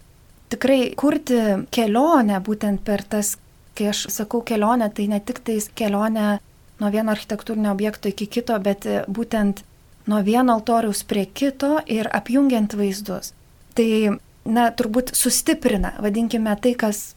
tikrai 0.52 0.94
kurti 0.96 1.42
kelionę 1.74 2.40
būtent 2.44 2.80
per 2.84 3.04
tas 3.04 3.36
Kai 3.78 3.92
aš 3.92 4.08
sakau 4.10 4.40
kelionę, 4.42 4.88
tai 4.90 5.06
ne 5.06 5.20
tik 5.22 5.38
tais 5.46 5.68
kelionė 5.78 6.40
nuo 6.78 6.90
vieno 6.94 7.12
architektūrinio 7.14 7.72
objekto 7.72 8.10
iki 8.12 8.28
kito, 8.38 8.58
bet 8.62 8.86
būtent 9.08 9.64
nuo 10.08 10.22
vieno 10.24 10.56
altoriaus 10.56 11.04
prie 11.04 11.26
kito 11.26 11.78
ir 11.86 12.08
apjungiant 12.12 12.74
vaizdus. 12.78 13.32
Tai, 13.76 14.18
na, 14.48 14.68
turbūt 14.74 15.12
sustiprina, 15.16 15.92
vadinkime 16.02 16.54
tai, 16.62 16.74
kas 16.78 17.12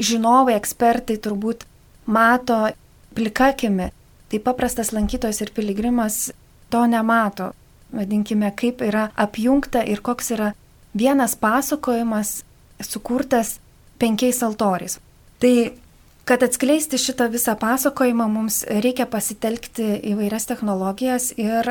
žinovai, 0.00 0.56
ekspertai 0.60 1.18
turbūt 1.20 1.66
mato 2.06 2.68
plikakimi. 3.14 3.90
Tai 4.30 4.38
paprastas 4.46 4.92
lankytojas 4.94 5.40
ir 5.42 5.50
piligrimas 5.54 6.30
to 6.70 6.84
nemato. 6.86 7.50
Vadinkime, 7.90 8.52
kaip 8.54 8.84
yra 8.86 9.08
apjungta 9.18 9.82
ir 9.82 9.98
koks 10.06 10.30
yra 10.36 10.52
vienas 10.94 11.34
pasakojimas 11.36 12.44
sukurtas 12.86 13.58
penkiais 13.98 14.42
altoriais. 14.46 15.00
Tai 15.42 15.54
Kad 16.30 16.44
atskleisti 16.46 16.98
šitą 17.02 17.26
visą 17.32 17.56
pasakojimą, 17.58 18.28
mums 18.30 18.60
reikia 18.70 19.08
pasitelkti 19.10 19.96
įvairias 20.12 20.46
technologijas 20.46 21.32
ir 21.34 21.66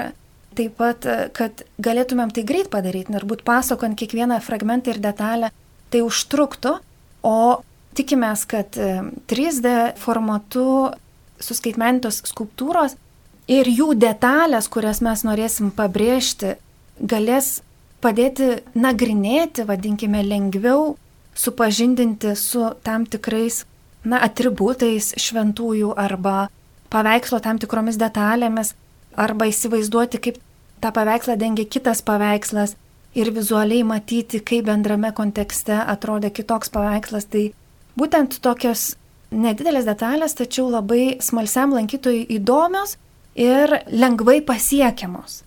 taip 0.57 0.73
pat, 0.75 1.05
kad 1.31 1.63
galėtumėm 1.79 2.33
tai 2.35 2.43
greit 2.43 2.67
padaryti, 2.73 3.13
ir 3.15 3.23
būt 3.29 3.45
pasakojant 3.47 3.95
kiekvieną 4.01 4.41
fragmentą 4.43 4.91
ir 4.91 4.99
detalę, 4.99 5.53
tai 5.93 6.01
užtruktų, 6.03 6.73
o 7.23 7.39
tikimės, 7.95 8.43
kad 8.51 8.75
3D 9.31 9.71
e, 9.71 9.87
formatu 9.95 10.91
suskaitmenintos 11.39 12.19
skulptūros 12.27 12.97
ir 13.47 13.71
jų 13.71 13.93
detalės, 13.95 14.67
kurias 14.67 14.99
mes 15.05 15.23
norėsim 15.23 15.71
pabrėžti, 15.75 16.57
galės 16.99 17.61
padėti 18.03 18.57
nagrinėti, 18.75 19.63
vadinkime, 19.71 20.27
lengviau 20.27 20.97
supažindinti 21.39 22.35
su 22.35 22.67
tam 22.83 23.07
tikrais 23.07 23.63
na, 24.03 24.21
atributais 24.23 25.13
šventųjų 25.19 25.93
arba 25.97 26.49
paveikslo 26.93 27.39
tam 27.43 27.59
tikromis 27.61 27.99
detalėmis, 27.99 28.73
arba 29.19 29.49
įsivaizduoti, 29.49 30.21
kaip 30.23 30.39
tą 30.81 30.91
paveikslą 30.95 31.35
dengia 31.39 31.65
kitas 31.65 32.01
paveikslas 32.05 32.75
ir 33.17 33.31
vizualiai 33.35 33.83
matyti, 33.83 34.39
kaip 34.39 34.67
bendrame 34.69 35.11
kontekste 35.15 35.75
atrodė 35.81 36.31
kitoks 36.33 36.71
paveikslas. 36.73 37.27
Tai 37.29 37.49
būtent 37.99 38.39
tokios 38.45 38.93
nedidelės 39.31 39.87
detalės, 39.89 40.37
tačiau 40.37 40.69
labai 40.71 41.19
smalsiam 41.21 41.73
lankytojui 41.75 42.25
įdomios 42.39 42.97
ir 43.35 43.81
lengvai 43.91 44.39
pasiekiamos. 44.45 45.43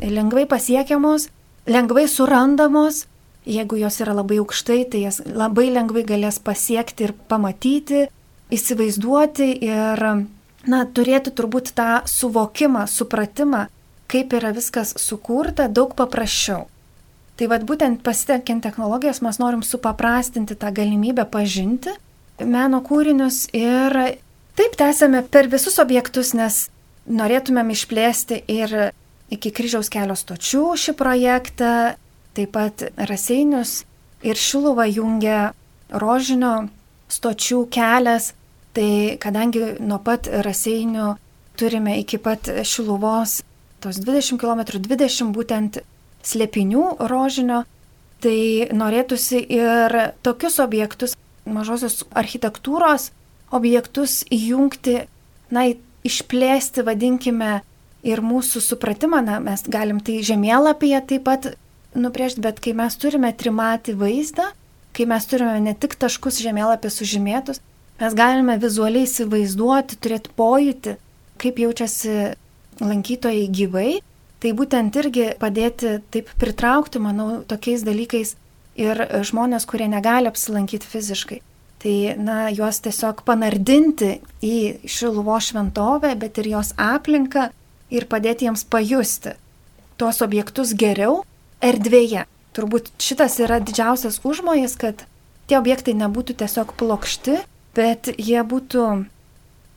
Lengvai 0.00 0.46
pasiekiamos, 0.48 1.28
lengvai 1.68 2.06
surandamos, 2.08 3.04
jeigu 3.46 3.78
jos 3.80 4.00
yra 4.02 4.14
labai 4.16 4.40
aukštai, 4.42 4.84
tai 4.90 5.04
jas 5.06 5.20
labai 5.24 5.70
lengvai 5.72 6.04
galės 6.08 6.40
pasiekti 6.42 7.08
ir 7.08 7.14
pamatyti, 7.30 8.08
įsivaizduoti 8.50 9.50
ir, 9.64 10.04
na, 10.66 10.80
turėti 10.96 11.32
turbūt 11.32 11.72
tą 11.78 12.02
suvokimą, 12.10 12.86
supratimą, 12.90 13.66
kaip 14.10 14.34
yra 14.36 14.52
viskas 14.56 14.94
sukurta, 14.98 15.68
daug 15.68 15.94
paprasčiau. 15.98 16.66
Tai 17.38 17.48
vad 17.48 17.64
būtent 17.64 18.02
pasitelkiant 18.04 18.60
technologijas 18.60 19.22
mes 19.24 19.38
norim 19.40 19.62
supaprastinti 19.64 20.58
tą 20.60 20.74
galimybę 20.76 21.24
pažinti 21.30 21.94
meno 22.44 22.80
kūrinius 22.84 23.46
ir 23.56 23.96
taip 24.58 24.76
tęsėme 24.76 25.22
per 25.32 25.48
visus 25.52 25.78
objektus, 25.80 26.34
nes 26.36 26.66
norėtumėm 27.08 27.72
išplėsti 27.72 28.42
ir 28.50 28.74
iki 29.32 29.52
kryžiaus 29.54 29.88
kelio 29.92 30.16
stočių 30.18 30.64
šį 30.80 30.94
projektą, 30.98 31.72
taip 32.36 32.52
pat 32.54 32.84
raseinius 32.96 33.84
ir 34.26 34.38
šiluvą 34.38 34.86
jungia 34.90 35.52
rožinio 35.90 36.68
stočių 37.10 37.64
kelias, 37.72 38.32
tai 38.76 39.16
kadangi 39.22 39.76
nuo 39.82 39.98
pat 40.04 40.28
raseinių 40.30 41.14
turime 41.58 41.98
iki 42.00 42.20
pat 42.22 42.50
šiluvos 42.64 43.40
tos 43.80 43.98
20 44.04 44.38
km, 44.38 44.62
20 44.78 45.32
būtent 45.34 45.80
slėpinių 46.22 46.84
rožinio, 47.10 47.64
tai 48.20 48.68
norėtųsi 48.76 49.40
ir 49.56 49.96
tokius 50.22 50.60
objektus, 50.60 51.16
mažosios 51.48 52.04
architektūros 52.12 53.08
objektus 53.50 54.20
įjungti, 54.30 55.00
na, 55.50 55.64
išplėsti, 56.06 56.84
vadinkime, 56.86 57.60
ir 58.06 58.22
mūsų 58.24 58.62
supratimą, 58.64 59.20
na, 59.24 59.38
mes 59.44 59.64
galim 59.68 60.00
tai 60.04 60.20
žemėlapyje 60.24 61.00
taip 61.12 61.26
pat 61.26 61.50
nubrėžti, 61.96 62.42
bet 62.44 62.60
kai 62.62 62.74
mes 62.76 62.96
turime 63.00 63.32
trimatį 63.36 63.96
vaizdą, 63.98 64.50
kai 64.96 65.06
mes 65.10 65.26
turime 65.30 65.58
ne 65.62 65.74
tik 65.74 65.96
taškus 66.00 66.40
žemėlapį 66.42 66.90
sužymėtus, 66.92 67.60
mes 68.00 68.16
galime 68.16 68.56
vizualiai 68.60 69.08
įsivaizduoti, 69.08 69.98
turėti 70.02 70.32
pojūtį, 70.38 70.96
kaip 71.40 71.60
jaučiasi 71.64 72.14
lankytojai 72.80 73.46
gyvai, 73.52 73.90
tai 74.40 74.54
būtent 74.56 74.96
irgi 75.02 75.30
padėti 75.40 75.98
taip 76.12 76.30
pritraukti, 76.40 77.02
manau, 77.02 77.42
tokiais 77.48 77.84
dalykais 77.84 78.34
ir 78.80 79.04
žmonės, 79.26 79.66
kurie 79.68 79.88
negali 79.90 80.30
apsilankyti 80.30 80.88
fiziškai. 80.88 81.40
Tai, 81.80 81.94
na, 82.20 82.50
juos 82.52 82.82
tiesiog 82.84 83.22
panardinti 83.24 84.18
į 84.44 84.56
Šiluvo 84.84 85.38
šventovę, 85.40 86.12
bet 86.20 86.40
ir 86.42 86.50
jos 86.52 86.74
aplinką 86.76 87.46
ir 87.92 88.04
padėti 88.08 88.44
jiems 88.44 88.66
pajusti 88.68 89.32
tuos 90.00 90.20
objektus 90.24 90.74
geriau 90.76 91.22
erdvėje. 91.64 92.26
Turbūt 92.56 92.90
šitas 92.98 93.38
yra 93.42 93.60
didžiausias 93.62 94.18
užmojas, 94.26 94.74
kad 94.80 95.04
tie 95.46 95.58
objektai 95.58 95.94
nebūtų 95.98 96.40
tiesiog 96.42 96.74
plokšti, 96.80 97.38
bet 97.76 98.10
jie 98.18 98.42
būtų 98.42 98.86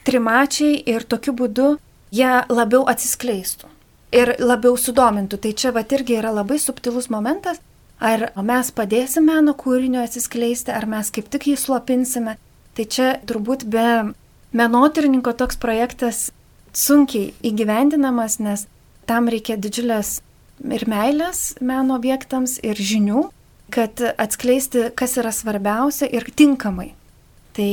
trimačiai 0.08 0.80
ir 0.90 1.06
tokiu 1.06 1.36
būdu 1.38 1.68
jie 2.14 2.32
labiau 2.50 2.84
atsiskleistų 2.90 3.70
ir 4.14 4.36
labiau 4.40 4.78
sudomintų. 4.78 5.40
Tai 5.42 5.54
čia 5.58 5.74
va 5.76 5.84
irgi 5.86 6.18
yra 6.20 6.34
labai 6.34 6.60
subtilus 6.62 7.10
momentas, 7.14 7.60
ar 8.00 8.32
mes 8.38 8.70
padėsime 8.76 9.34
meno 9.34 9.56
kūrinio 9.58 10.04
atsiskleisti, 10.06 10.74
ar 10.74 10.86
mes 10.90 11.10
kaip 11.14 11.30
tik 11.34 11.50
jį 11.52 11.58
slopinsime. 11.60 12.38
Tai 12.74 12.86
čia 12.90 13.10
turbūt 13.30 13.66
be 13.70 14.14
menotyrininko 14.54 15.34
toks 15.38 15.58
projektas 15.62 16.32
sunkiai 16.74 17.34
įgyvendinamas, 17.46 18.40
nes 18.42 18.66
tam 19.10 19.30
reikia 19.30 19.58
didžiulės 19.62 20.22
ir 20.62 20.86
meilės 20.90 21.54
meno 21.62 21.98
objektams, 21.98 22.60
ir 22.64 22.78
žinių, 22.78 23.28
kad 23.74 24.04
atskleisti, 24.22 24.90
kas 24.96 25.18
yra 25.22 25.32
svarbiausia 25.34 26.10
ir 26.12 26.28
tinkamai. 26.36 26.92
Tai 27.58 27.72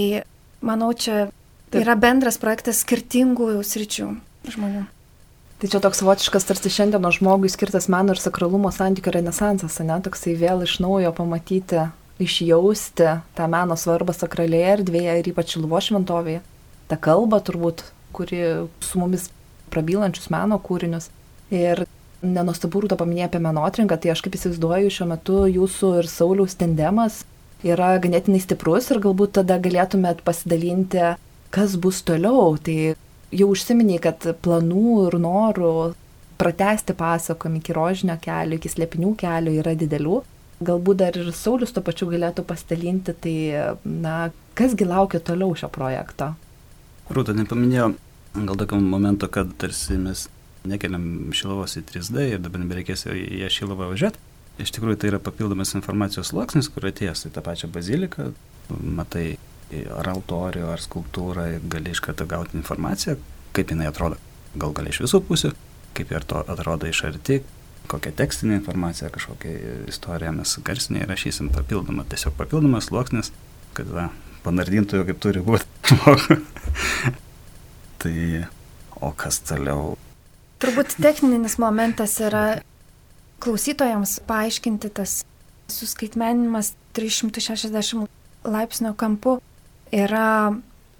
manau, 0.64 0.93
čia 0.97 1.29
Taip. 1.71 1.83
yra 1.83 1.97
bendras 2.01 2.40
projektas 2.40 2.83
skirtingų 2.85 3.53
sričių 3.64 4.09
žmonių. 4.55 4.87
Tai 5.61 5.69
čia 5.69 5.81
toks 5.85 6.01
savotiškas 6.01 6.47
tarsi 6.49 6.73
šiandieno 6.73 7.11
žmogui 7.12 7.51
skirtas 7.53 7.90
meno 7.93 8.14
ir 8.14 8.21
sakralumo 8.21 8.71
santykių 8.73 9.12
renesansas, 9.19 9.77
ne? 9.85 9.99
Toksai 10.01 10.33
vėl 10.40 10.64
iš 10.64 10.79
naujo 10.81 11.12
pamatyti, 11.12 11.83
išjausti 12.21 13.11
tą 13.37 13.49
meno 13.53 13.77
svarbą 13.77 14.14
sakralėje 14.16 14.71
erdvėje 14.79 15.19
ir 15.21 15.29
ypač 15.35 15.59
Luvo 15.61 15.81
šventovėje. 15.85 16.40
Ta 16.88 16.97
kalba 16.97 17.43
turbūt, 17.45 17.85
kuri 18.16 18.40
su 18.81 19.01
mumis 19.03 19.29
prabylančius 19.73 20.31
meno 20.33 20.57
kūrinius. 20.64 21.11
Ir 21.53 21.85
nenustabu 22.23 22.85
rūta 22.85 22.99
paminėjo 23.01 23.31
apie 23.31 23.41
menotrinką, 23.43 23.99
tai 24.01 24.13
aš 24.13 24.23
kaip 24.25 24.37
įsivaizduoju, 24.37 24.93
šiuo 24.93 25.09
metu 25.11 25.43
jūsų 25.49 25.93
ir 26.01 26.09
Sauliaus 26.11 26.57
tendemas 26.61 27.23
yra 27.67 27.95
ganėtinai 28.01 28.41
stiprus 28.43 28.91
ir 28.93 29.01
galbūt 29.05 29.37
tada 29.41 29.59
galėtumėt 29.63 30.25
pasidalinti, 30.27 31.15
kas 31.55 31.77
bus 31.81 32.03
toliau. 32.07 32.57
Tai 32.61 32.77
jau 33.37 33.49
užsiminiai, 33.53 34.01
kad 34.03 34.27
planų 34.45 34.97
ir 35.09 35.19
norų 35.23 35.75
pratesti 36.41 36.97
pasakojimą 36.97 37.61
iki 37.61 37.77
rožinio 37.77 38.17
kelio, 38.23 38.57
iki 38.57 38.73
slėpinių 38.73 39.15
kelio 39.21 39.57
yra 39.61 39.77
didelių. 39.77 40.23
Galbūt 40.65 41.01
dar 41.01 41.17
ir 41.17 41.31
Saulis 41.37 41.73
to 41.73 41.81
pačiu 41.85 42.11
galėtų 42.11 42.45
pasidalinti, 42.49 43.15
tai, 43.17 43.37
na, 43.85 44.29
kasgi 44.57 44.89
laukia 44.89 45.21
toliau 45.25 45.55
šio 45.57 45.71
projekto? 45.73 46.35
Rūta 47.11 47.33
nepaminėjo 47.37 47.95
gal 48.35 48.61
tokio 48.61 48.81
momento, 48.81 49.29
kad 49.33 49.53
tarsi 49.61 49.97
mes 49.99 50.29
nekeliam 50.68 51.31
šilovos 51.37 51.79
į 51.81 51.85
3D 51.88 52.27
ir 52.35 52.42
dabar 52.42 52.62
nebereikės 52.62 53.07
į 53.11 53.44
ją 53.44 53.53
šilovą 53.53 53.90
važiuoti. 53.92 54.20
Iš 54.61 54.75
tikrųjų 54.77 54.99
tai 55.01 55.12
yra 55.14 55.20
papildomas 55.23 55.73
informacijos 55.79 56.33
sluoksnis, 56.35 56.68
kur 56.73 56.85
atėjęs 56.90 57.29
į 57.29 57.33
tą 57.37 57.44
pačią 57.44 57.70
baziliką, 57.73 58.33
matai 58.70 59.38
ar 59.70 60.11
altorių, 60.12 60.66
ar 60.73 60.83
skulptūrą, 60.83 61.46
gali 61.70 61.94
iš 61.94 62.03
karto 62.05 62.27
gauti 62.29 62.59
informaciją, 62.59 63.16
kaip 63.57 63.73
jinai 63.73 63.88
atrodo. 63.88 64.18
Gal 64.59 64.75
gali 64.77 64.92
iš 64.92 65.05
visų 65.05 65.23
pusių, 65.29 65.53
kaip 65.96 66.12
ir 66.12 66.27
to 66.29 66.42
atrodo 66.42 66.90
iš 66.90 67.05
arti, 67.09 67.40
kokią 67.90 68.12
tekstinę 68.18 68.59
informaciją, 68.61 69.11
kažkokią 69.14 69.55
istoriją 69.90 70.35
mes 70.37 70.57
garsiniai 70.66 71.09
rašysim 71.11 71.51
papildomą, 71.55 72.05
tiesiog 72.11 72.37
papildomas 72.38 72.90
sluoksnis, 72.90 73.33
kad 73.79 73.90
va, 73.94 74.11
panardintų 74.44 75.01
jau 75.01 75.09
kaip 75.09 75.23
turi 75.23 75.42
būti. 75.46 75.66
tai 78.03 78.14
o 79.01 79.14
kas 79.16 79.40
toliau? 79.46 79.94
Turbūt 80.61 80.99
techninis 81.01 81.57
momentas 81.57 82.18
yra 82.20 82.61
klausytojams 83.40 84.18
paaiškinti 84.29 84.90
tas 84.92 85.23
suskaitmeninimas 85.73 86.75
360 86.92 88.05
laipsnio 88.44 88.92
kampu 88.99 89.38
yra 89.92 90.53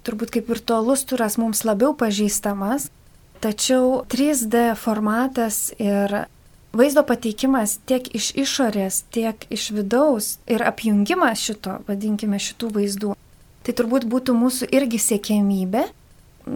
turbūt 0.05 0.33
kaip 0.33 0.49
virtualus 0.49 1.03
turas 1.05 1.37
mums 1.37 1.61
labiau 1.67 1.93
pažįstamas, 1.97 2.89
tačiau 3.43 4.01
3D 4.09 4.71
formatas 4.81 5.69
ir 5.77 6.23
vaizdo 6.73 7.03
pateikimas 7.05 7.77
tiek 7.85 8.07
iš 8.17 8.31
išorės, 8.41 9.03
tiek 9.13 9.45
iš 9.53 9.69
vidaus 9.75 10.37
ir 10.49 10.63
apjungimas 10.65 11.43
šito, 11.43 11.79
vadinkime, 11.85 12.39
šitų 12.41 12.71
vaizdų, 12.79 13.13
tai 13.61 13.75
turbūt 13.77 14.07
būtų 14.09 14.35
mūsų 14.37 14.71
irgi 14.73 15.01
siekėmybė, 15.05 15.85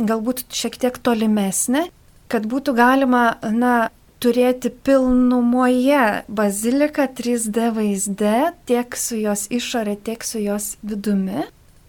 galbūt 0.10 0.46
šiek 0.50 0.80
tiek 0.82 0.98
tolimesnė, 0.98 1.86
kad 2.32 2.48
būtų 2.50 2.76
galima, 2.78 3.26
na, 3.54 3.76
turėti 4.24 4.72
pilnumoje 4.72 6.24
baziliką 6.28 7.08
3D 7.18 7.70
vaizde, 7.76 8.36
tiek 8.66 8.98
su 8.98 9.20
jos 9.20 9.46
išorė, 9.54 9.98
tiek 10.08 10.24
su 10.26 10.42
jos 10.42 10.76
vidumi. 10.86 11.46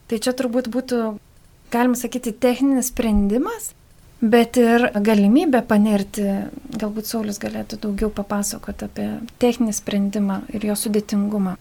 Tai 0.06 0.18
čia 0.22 0.34
turbūt 0.36 0.68
būtų, 0.70 1.00
galima 1.72 1.98
sakyti, 1.98 2.34
techninis 2.36 2.92
sprendimas, 2.92 3.72
bet 4.20 4.58
ir 4.60 4.90
galimybė 4.94 5.62
panirti, 5.66 6.26
galbūt 6.76 7.08
Saulis 7.08 7.40
galėtų 7.42 7.80
daugiau 7.86 8.12
papasakoti 8.14 8.86
apie 8.86 9.08
techninį 9.42 9.74
sprendimą 9.80 10.42
ir 10.54 10.68
jo 10.68 10.76
sudėtingumą. 10.78 11.56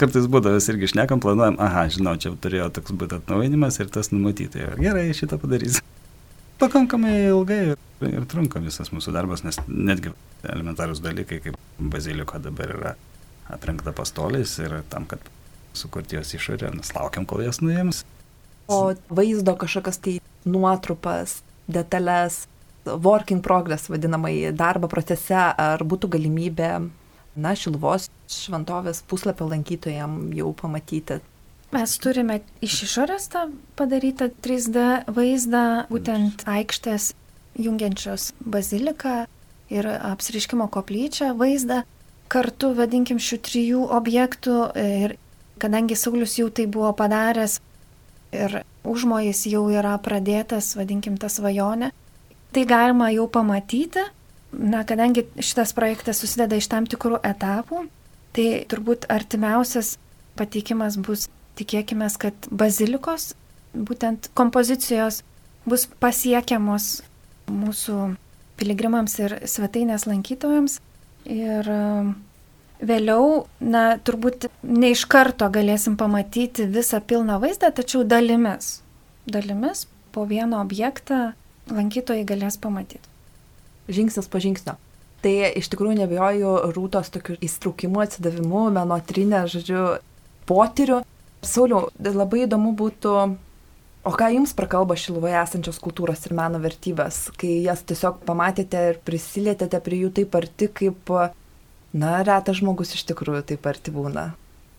Kartais 0.00 0.26
būdavo 0.32 0.56
irgi 0.72 0.94
šnekam, 0.94 1.20
planuojam, 1.20 1.58
aha, 1.60 1.84
žinau, 1.92 2.14
čia 2.16 2.32
turėjo 2.32 2.70
toks 2.78 2.94
būti 2.96 3.18
atnaujinimas 3.18 3.76
ir 3.82 3.90
tas 3.92 4.08
numatyti. 4.14 4.62
Gerai, 4.80 5.10
šitą 5.16 5.36
padarys. 5.42 5.82
Pakankamai 6.60 7.14
ilgai 7.30 7.60
ir, 7.72 8.24
trunka 8.28 8.60
visas 8.60 8.90
mūsų 8.92 9.14
darbas, 9.16 9.44
nes 9.46 9.56
netgi 9.66 10.12
elementarūs 10.44 11.00
dalykai, 11.04 11.40
kaip 11.46 11.56
baziliko 11.80 12.40
dabar 12.42 12.74
yra 12.76 12.94
aprenkta 13.50 13.94
pastoliais 13.96 14.52
ir 14.60 14.80
tam, 14.92 15.06
kad 15.08 15.24
sukurti 15.76 16.18
jos 16.18 16.34
išorę, 16.36 16.72
nes 16.76 16.92
laukiam, 16.96 17.26
kol 17.28 17.42
jas 17.44 17.62
nuėms. 17.64 18.04
O 18.70 18.92
vaizdo 19.10 19.56
kažkokias 19.58 19.98
tai 20.04 20.18
nuotrupas, 20.44 21.40
detalės, 21.70 22.44
working 22.86 23.42
progress 23.42 23.90
vadinamai 23.90 24.52
darbo 24.56 24.88
procese, 24.90 25.36
ar 25.36 25.82
būtų 25.84 26.12
galimybė, 26.14 26.70
na, 27.40 27.54
Šilvos 27.56 28.08
šventovės 28.30 29.02
puslapio 29.08 29.48
lankytojams 29.50 30.34
jau 30.36 30.52
pamatyti. 30.60 31.20
Mes 31.70 31.92
turime 32.02 32.40
iš 32.66 32.80
išorės 32.88 33.28
tą 33.30 33.44
padarytą 33.78 34.26
3D 34.42 34.86
vaizdą, 35.14 35.86
būtent 35.92 36.42
aikštės 36.50 37.12
jungiančios 37.54 38.32
baziliką 38.42 39.14
ir 39.70 39.86
apsiriškimo 39.86 40.66
koplyčią 40.74 41.30
vaizdą 41.38 41.84
kartu, 42.30 42.72
vadinkim, 42.74 43.22
šių 43.22 43.38
trijų 43.46 43.84
objektų 44.00 44.56
ir 44.82 45.16
kadangi 45.62 45.98
Saulis 45.98 46.36
jau 46.38 46.48
tai 46.50 46.66
buvo 46.66 46.90
padaręs 46.96 47.58
ir 48.34 48.62
užmojas 48.86 49.44
jau 49.50 49.64
yra 49.70 49.96
pradėtas, 50.02 50.74
vadinkim, 50.78 51.18
tą 51.22 51.30
svajonę, 51.30 51.90
tai 52.54 52.66
galima 52.66 53.10
jau 53.14 53.26
pamatyti. 53.30 54.06
Na, 54.50 54.82
kadangi 54.82 55.28
šitas 55.38 55.70
projektas 55.76 56.18
susideda 56.18 56.58
iš 56.58 56.66
tam 56.72 56.86
tikrų 56.90 57.20
etapų, 57.22 57.84
tai 58.34 58.46
turbūt 58.66 59.06
artimiausias 59.06 59.94
pateikimas 60.38 60.96
bus, 60.98 61.28
tikėkime, 61.60 62.08
kad 62.20 62.48
bazilikos, 62.50 63.34
būtent 63.74 64.30
kompozicijos 64.38 65.22
bus 65.68 65.86
pasiekiamos 66.02 67.02
mūsų 67.50 68.00
piligrimams 68.60 69.14
ir 69.22 69.38
svetainės 69.48 70.08
lankytojams. 70.10 70.80
Ir 71.30 71.68
Vėliau, 72.80 73.44
na, 73.60 73.98
turbūt 74.00 74.46
ne 74.64 74.94
iš 74.94 75.04
karto 75.10 75.50
galėsim 75.52 75.98
pamatyti 76.00 76.64
visą 76.64 77.02
pilną 77.04 77.36
vaizdą, 77.42 77.68
tačiau 77.76 78.06
dalimis. 78.08 78.78
Dalimis 79.28 79.84
po 80.14 80.24
vieną 80.24 80.62
objektą 80.64 81.34
lankytojai 81.68 82.24
galės 82.24 82.56
pamatyti. 82.56 83.04
Žingsnis 83.92 84.30
po 84.32 84.40
žingsnio. 84.40 84.78
Tai 85.20 85.34
iš 85.60 85.68
tikrųjų 85.68 85.98
nebejoju 85.98 86.54
rūtos 86.72 87.12
tokiu 87.12 87.36
įstraukimu, 87.44 88.00
atsidavimu, 88.00 88.70
menotrinė, 88.72 89.44
žodžiu, 89.52 89.84
potyriu. 90.48 91.02
Sauliau, 91.46 91.88
labai 91.98 92.44
įdomu 92.44 92.74
būtų, 92.76 93.16
o 94.04 94.12
ką 94.16 94.30
jums 94.34 94.52
prakalba 94.56 94.96
Šiluvoje 95.00 95.38
esančios 95.40 95.80
kultūros 95.82 96.26
ir 96.28 96.36
meno 96.36 96.60
vertybės, 96.60 97.28
kai 97.40 97.62
jas 97.64 97.84
tiesiog 97.88 98.22
pamatėte 98.28 98.86
ir 98.92 99.04
prisilietėte 99.04 99.80
prie 99.84 100.02
jų 100.04 100.14
taip 100.20 100.36
arti, 100.36 100.68
kaip 100.68 101.14
Na, 101.92 102.20
retas 102.22 102.60
žmogus 102.60 102.94
iš 102.94 103.02
tikrųjų 103.08 103.42
taip 103.50 103.64
arti 103.66 103.90
būna. 103.90 104.28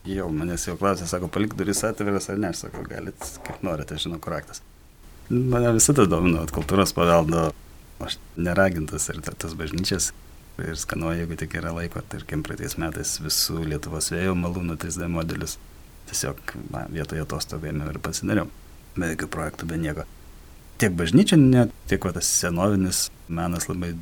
Jau, 0.07 0.29
manęs 0.33 0.63
jau 0.69 0.77
klausė, 0.79 1.05
sako, 1.09 1.27
palik 1.29 1.57
duris 1.59 1.83
atviras 1.85 2.29
ar 2.31 2.39
ne, 2.39 2.53
aš 2.53 2.63
sakau, 2.63 2.85
galit, 2.87 3.25
kaip 3.45 3.59
norite, 3.67 3.97
žinau, 3.99 4.17
kur 4.23 4.37
raktas. 4.37 4.63
Mane 5.29 5.73
visada 5.75 6.07
domino 6.07 6.45
kultūros 6.55 6.95
paveldo, 6.95 7.49
aš 8.01 8.15
neragintas 8.39 9.09
ir 9.11 9.19
tas 9.27 9.53
bažnyčias 9.59 10.09
ir 10.61 10.79
skanuoju, 10.79 11.19
jeigu 11.19 11.37
tik 11.43 11.57
yra 11.59 11.73
laiko, 11.75 12.01
tarkim, 12.11 12.45
praeitais 12.47 12.77
metais 12.79 13.13
visų 13.23 13.65
Lietuvos 13.67 14.07
vėjo 14.13 14.33
malūnų 14.39 14.79
3D 14.79 15.11
modelius 15.11 15.57
tiesiog 16.11 16.55
na, 16.69 16.85
vietoje 16.91 17.23
atostogų 17.23 17.71
ėmiau 17.71 17.93
ir 17.93 17.99
pasidariau, 18.03 18.49
be 18.97 19.13
jokių 19.13 19.31
projektų, 19.31 19.69
be 19.71 19.79
nieko. 19.81 20.05
Tiek 20.81 20.93
bažnyčia, 20.97 21.37
tiek 21.89 22.05
va, 22.07 22.13
tas 22.15 22.29
senovinis 22.41 23.05
menas 23.31 23.69
labai 23.69 23.93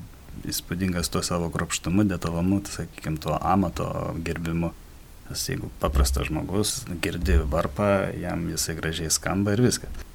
įspūdingas 0.50 1.12
tuo 1.12 1.22
savo 1.26 1.50
kropštumu, 1.54 2.06
detalumu, 2.08 2.62
tai, 2.66 2.82
sakykime, 2.82 3.20
tuo 3.22 3.38
amato 3.38 3.90
gerbimu. 4.26 4.72
Nes 5.30 5.44
jeigu 5.46 5.70
paprastas 5.82 6.30
žmogus 6.30 6.80
girdi 7.04 7.38
varpą, 7.52 8.10
jam 8.18 8.48
jisai 8.50 8.78
gražiai 8.80 9.12
skamba 9.14 9.54
ir 9.54 9.62
viskas. 9.62 10.06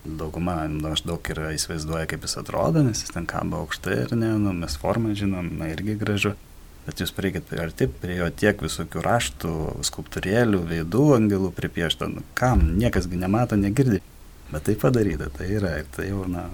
Dauguma 0.00 0.64
maždaug 0.72 1.26
yra 1.30 1.52
įsivaizduoja, 1.54 2.08
kaip 2.10 2.24
jis 2.24 2.38
atrodo, 2.40 2.82
nes 2.82 3.04
jis 3.04 3.12
ten 3.14 3.28
kamba 3.30 3.60
aukštai 3.60 3.98
ir 4.06 4.14
ne, 4.16 4.32
nu, 4.40 4.54
mes 4.56 4.78
formą 4.80 5.12
žinom, 5.14 5.52
na 5.60 5.68
irgi 5.70 5.98
gražu. 6.00 6.32
Bet 6.90 6.98
jūs 7.04 7.12
prieikit 7.14 7.44
prie 7.46 7.60
arti, 7.62 7.86
prie 7.86 8.16
jo 8.18 8.26
tiek 8.34 8.58
visokių 8.64 9.02
raštų, 9.04 9.50
skulptūrėlių, 9.86 10.58
veidų 10.66 11.04
angelų 11.14 11.52
pripiešta, 11.54 12.08
nu, 12.10 12.24
kam, 12.34 12.64
niekasgi 12.80 13.20
nemato, 13.20 13.54
negirdi. 13.54 14.00
Bet 14.50 14.64
tai 14.66 14.74
padaryta, 14.74 15.28
tai 15.30 15.46
yra 15.54 15.76
ir 15.78 15.86
tai 15.94 16.08
jau, 16.08 16.24
na, 16.26 16.48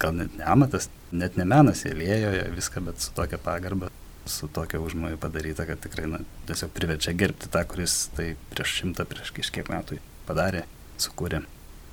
gal 0.00 0.16
net 0.16 0.38
ne 0.38 0.46
amatas, 0.48 0.88
net 1.12 1.36
ne 1.36 1.44
menas, 1.44 1.84
lėjo 1.84 2.32
viską, 2.54 2.80
bet 2.86 3.04
su 3.04 3.12
tokia 3.12 3.36
pagarba, 3.44 3.92
su 4.24 4.48
tokia 4.48 4.80
užmoju 4.80 5.20
padaryta, 5.20 5.68
kad 5.68 5.84
tikrai 5.84 6.08
na, 6.14 6.22
tiesiog 6.48 6.72
priverčia 6.72 7.12
gerbti 7.20 7.52
tą, 7.52 7.66
kuris 7.68 8.06
tai 8.16 8.30
prieš 8.54 8.78
šimtą, 8.78 9.04
prieš 9.10 9.34
kažkiek 9.36 9.68
metų 9.68 10.00
padarė, 10.24 10.64
sukūrė. 10.96 11.44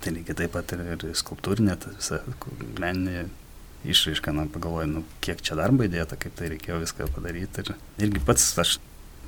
Tai 0.02 0.16
lygiai 0.16 0.40
taip 0.46 0.56
pat 0.56 0.72
ir, 0.78 0.88
ir 0.96 1.08
skulptūrinė, 1.20 1.76
ta 1.76 1.92
visa 2.00 2.24
meninė 2.80 3.28
išraiška, 3.88 4.34
na, 4.36 4.46
pagalvoju, 4.52 4.90
nu, 4.92 5.04
kiek 5.26 5.42
čia 5.42 5.58
darbo 5.60 5.86
įdėta, 5.88 6.18
kaip 6.20 6.36
tai 6.38 6.52
reikėjo 6.54 6.82
viską 6.84 7.10
padaryti. 7.16 7.66
Ir 7.66 8.08
irgi 8.08 8.22
pats 8.26 8.52
aš 8.62 8.78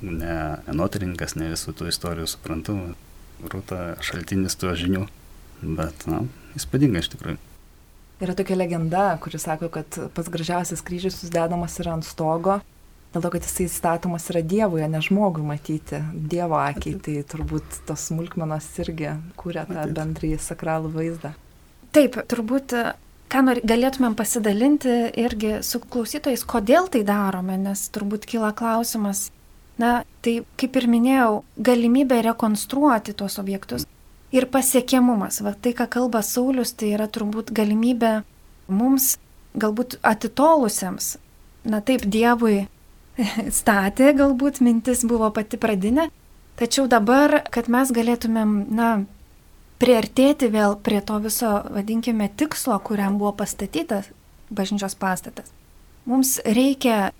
ne 0.04 0.36
enotrininkas, 0.70 1.36
ne 1.38 1.50
visų 1.52 1.74
tų 1.78 1.88
istorijų 1.92 2.28
suprantu, 2.30 2.76
rūta 3.42 3.94
šaltinis 4.04 4.56
tų 4.60 4.74
žinių, 4.78 5.06
bet, 5.78 6.06
na, 6.10 6.22
įspūdinga 6.58 7.02
iš 7.02 7.10
tikrųjų. 7.14 7.40
Yra 8.22 8.36
tokia 8.38 8.56
legenda, 8.56 9.08
kuri 9.20 9.40
sako, 9.42 9.68
kad 9.74 9.98
pats 10.14 10.30
gražiausias 10.30 10.84
kryžius 10.86 11.18
susidedamas 11.18 11.74
yra 11.82 11.96
ant 11.96 12.06
stogo, 12.06 12.60
dėl 13.14 13.24
to, 13.24 13.30
kad 13.34 13.46
jisai 13.46 13.66
statomas 13.70 14.28
yra 14.30 14.42
Dievui, 14.46 14.84
o 14.84 14.90
ne 14.90 15.00
žmogui 15.02 15.42
matyti, 15.46 16.00
Dievo 16.14 16.60
akiai. 16.60 16.98
Tai 17.02 17.16
turbūt 17.34 17.80
tos 17.88 18.08
smulkmenos 18.10 18.68
irgi 18.84 19.16
kūrė 19.40 19.66
tą 19.70 19.86
bendrąjį 19.98 20.38
sakralų 20.42 20.92
vaizdą. 20.94 21.34
Taip, 21.94 22.18
turbūt 22.30 22.74
ką 23.32 23.44
nori, 23.46 23.62
galėtumėm 23.66 24.16
pasidalinti 24.18 24.94
irgi 25.20 25.56
su 25.66 25.80
klausytojais, 25.80 26.44
kodėl 26.48 26.90
tai 26.92 27.04
darome, 27.06 27.56
nes 27.60 27.88
turbūt 27.94 28.28
kyla 28.30 28.52
klausimas. 28.56 29.28
Na, 29.80 30.04
tai 30.22 30.44
kaip 30.60 30.76
ir 30.78 30.86
minėjau, 30.86 31.42
galimybė 31.58 32.20
rekonstruoti 32.22 33.14
tuos 33.18 33.40
objektus 33.42 33.88
ir 34.34 34.46
pasiekiamumas. 34.50 35.40
Va 35.42 35.54
tai, 35.54 35.72
ką 35.74 35.88
kalba 35.90 36.22
Saulis, 36.22 36.74
tai 36.78 36.92
yra 36.94 37.08
turbūt 37.10 37.52
galimybė 37.54 38.20
mums, 38.70 39.16
galbūt 39.58 39.98
atitolusiems, 40.02 41.16
na 41.66 41.80
taip, 41.84 42.06
Dievui 42.06 42.64
statė, 43.58 44.12
galbūt 44.18 44.60
mintis 44.64 45.04
buvo 45.06 45.30
pati 45.34 45.60
pradinė, 45.60 46.08
tačiau 46.58 46.88
dabar, 46.90 47.42
kad 47.54 47.70
mes 47.70 47.92
galėtumėm, 47.94 48.56
na, 48.74 48.90
priartėti 49.82 50.48
vėl 50.52 50.76
prie 50.80 51.00
to 51.04 51.18
viso, 51.24 51.50
vadinkime, 51.74 52.28
tikslo, 52.36 52.78
kuriam 52.84 53.18
buvo 53.18 53.34
pastatytas 53.40 54.10
bažnyčios 54.54 54.94
pastatas. 54.94 55.50
Mums 56.04 56.36
reikia, 56.44 57.12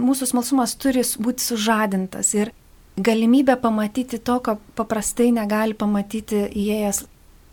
mūsų 0.00 0.30
smalsumas 0.30 0.76
turi 0.80 1.02
būti 1.24 1.44
sužadintas 1.44 2.34
ir 2.36 2.52
galimybę 3.00 3.56
pamatyti 3.60 4.20
to, 4.20 4.38
ko 4.44 4.58
paprastai 4.76 5.30
negali 5.32 5.74
pamatyti 5.74 6.44
įėjęs 6.48 7.04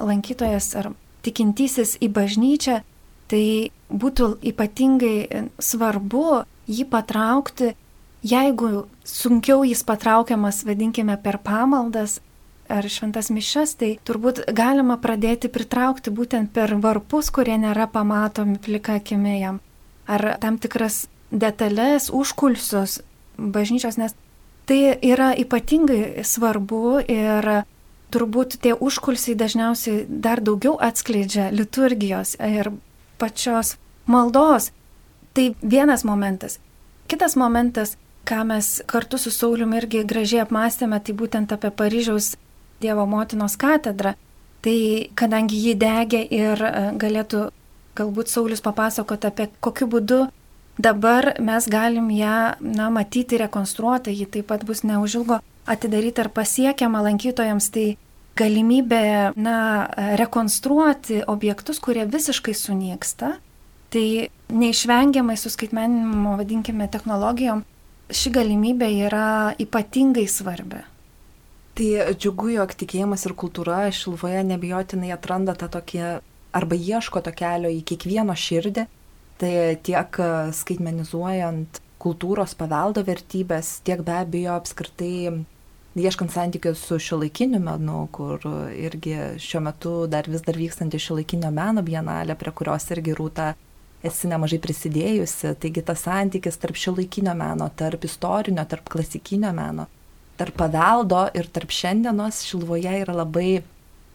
lankytojas 0.03 0.73
ar 0.79 0.91
tikintysis 1.25 1.95
į 2.03 2.11
bažnyčią, 2.13 2.81
tai 3.31 3.71
būtų 3.89 4.37
ypatingai 4.51 5.47
svarbu 5.59 6.43
jį 6.67 6.85
patraukti, 6.91 7.73
jeigu 8.27 8.87
sunkiau 9.07 9.63
jis 9.67 9.83
patraukiamas, 9.87 10.63
vadinkime, 10.67 11.17
per 11.23 11.39
pamaldas 11.43 12.19
ar 12.69 12.87
šventas 12.91 13.31
mišes, 13.33 13.75
tai 13.79 13.95
turbūt 14.07 14.45
galima 14.55 14.97
pradėti 15.01 15.49
pritraukti 15.51 16.13
būtent 16.13 16.53
per 16.53 16.75
varpus, 16.83 17.31
kurie 17.33 17.57
nėra 17.57 17.89
pamatomi 17.91 18.59
plika 18.63 18.99
akimi 19.01 19.39
jam, 19.39 19.59
ar 20.07 20.35
tam 20.41 20.59
tikras 20.61 21.05
detalės, 21.31 22.11
užkulsius 22.13 23.01
bažnyčios, 23.37 23.97
nes 23.99 24.15
Tai 24.67 24.97
yra 24.99 25.29
ypatingai 25.39 26.25
svarbu 26.27 26.99
ir 27.07 27.45
turbūt 28.11 28.57
tie 28.59 28.73
užkulsiai 28.75 29.37
dažniausiai 29.39 30.01
dar 30.09 30.41
daugiau 30.43 30.73
atskleidžia 30.83 31.45
liturgijos 31.55 32.35
ir 32.43 32.73
pačios 33.15 33.77
maldos. 34.11 34.73
Tai 35.31 35.45
vienas 35.63 36.03
momentas. 36.03 36.59
Kitas 37.07 37.37
momentas, 37.39 37.95
ką 38.27 38.43
mes 38.49 38.81
kartu 38.91 39.15
su 39.15 39.31
Sauliumi 39.31 39.79
irgi 39.79 40.03
gražiai 40.03 40.43
apmastėme, 40.43 40.99
tai 40.99 41.15
būtent 41.15 41.55
apie 41.55 41.71
Paryžiaus 41.71 42.33
Dievo 42.81 43.05
motinos 43.09 43.57
katedrą. 43.57 44.15
Tai 44.61 44.79
kadangi 45.15 45.57
jį 45.61 45.77
degė 45.79 46.23
ir 46.33 46.61
e, 46.63 46.73
galėtų 46.99 47.47
galbūt 47.97 48.29
Saulis 48.29 48.61
papasakoti 48.61 49.29
apie 49.29 49.47
kokiu 49.61 49.87
būdu 49.89 50.25
Dabar 50.77 51.33
mes 51.39 51.65
galim 51.65 52.09
ją 52.13 52.53
na, 52.61 52.89
matyti 52.89 53.37
rekonstruotą, 53.41 54.13
ji 54.13 54.27
taip 54.29 54.47
pat 54.51 54.61
bus 54.65 54.83
neužilgo 54.85 55.39
atidaryta 55.65 56.27
ir 56.27 56.29
pasiekiama 56.29 57.01
lankytojams. 57.01 57.71
Tai 57.73 57.87
galimybė 58.37 59.33
na, 59.41 59.57
rekonstruoti 60.21 61.23
objektus, 61.25 61.81
kurie 61.81 62.05
visiškai 62.05 62.53
sunyksta, 62.53 63.31
tai 63.89 64.29
neišvengiamai 64.53 65.37
su 65.41 65.49
skaitmeninimo, 65.49 66.35
vadinkime, 66.37 66.85
technologijom, 66.93 67.65
ši 68.13 68.35
galimybė 68.37 68.91
yra 69.07 69.27
ypatingai 69.57 70.27
svarbi. 70.29 70.83
Tai 71.77 71.89
džiugu, 72.17 72.49
jog 72.55 72.71
tikėjimas 72.73 73.27
ir 73.27 73.35
kultūra 73.37 73.83
Šilvoje 73.93 74.39
nebijotinai 74.49 75.11
atranda 75.13 75.53
tą 75.53 75.67
tokį 75.75 75.99
arba 76.57 76.77
ieško 76.77 77.21
to 77.21 77.33
kelio 77.37 77.69
į 77.69 77.83
kiekvieno 77.85 78.33
širdį. 78.33 78.87
Tai 79.37 79.51
tiek 79.85 80.17
skaitmenizuojant 80.57 81.77
kultūros 82.01 82.55
paveldo 82.57 83.03
vertybės, 83.05 83.75
tiek 83.85 84.01
be 84.05 84.15
abejo 84.17 84.55
apskritai 84.57 85.43
ieškant 86.01 86.33
santykių 86.33 86.73
su 86.77 86.97
šiuolaikiniu 87.01 87.59
menu, 87.61 88.03
kur 88.13 88.41
irgi 88.73 89.37
šiuo 89.41 89.61
metu 89.65 89.93
dar 90.09 90.29
vis 90.29 90.41
dar 90.45 90.57
vykstanti 90.57 90.99
šiuolaikinio 91.01 91.51
meno 91.53 91.83
bienalė, 91.85 92.37
prie 92.37 92.53
kurios 92.57 92.85
irgi 92.93 93.15
rūta 93.17 93.51
esi 94.05 94.29
nemažai 94.29 94.59
prisidėjusi, 94.61 95.55
taigi 95.61 95.83
tas 95.85 96.05
santykis 96.05 96.59
tarp 96.61 96.77
šiuolaikinio 96.77 97.33
meno, 97.37 97.69
tarp 97.75 98.05
istorinio, 98.05 98.65
tarp 98.69 98.89
klasikinio 98.93 99.53
meno, 99.57 99.87
tarp 100.39 100.57
paveldo 100.59 101.27
ir 101.37 101.49
tarp 101.53 101.73
šiandienos 101.73 102.43
Šilvoje 102.47 102.93
yra 103.03 103.15
labai, 103.21 103.61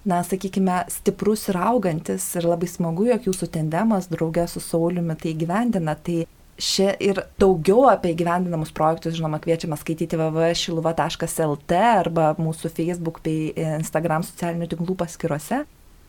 na, 0.08 0.22
sakykime, 0.26 0.84
stiprus 0.92 1.48
ir 1.52 1.58
augantis 1.60 2.26
ir 2.38 2.46
labai 2.48 2.70
smagu, 2.70 3.08
jog 3.10 3.28
jūsų 3.30 3.50
tendemas 3.54 4.10
draugė 4.12 4.46
su 4.50 4.62
Sauliumi 4.62 5.18
tai 5.18 5.34
gyvendina. 5.38 5.96
Tai 5.98 6.22
Šia 6.62 6.92
ir 7.00 7.16
daugiau 7.40 7.86
apie 7.90 8.12
gyvendinamus 8.14 8.70
projektus, 8.76 9.16
žinoma, 9.16 9.40
kviečiame 9.42 9.74
skaityti 9.80 10.18
www.šiluva.lt 10.20 11.78
arba 11.80 12.26
mūsų 12.38 12.70
Facebook 12.76 13.22
bei 13.24 13.50
Instagram 13.56 14.22
socialinių 14.26 14.68
tinklų 14.70 14.94
paskiruose. 15.00 15.62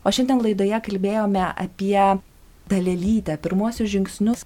O 0.03 0.11
šiandien 0.11 0.43
laidoje 0.43 0.81
kalbėjome 0.83 1.45
apie 1.47 1.97
dalelytę, 2.69 3.39
pirmosius 3.41 3.89
žingsnius, 3.95 4.43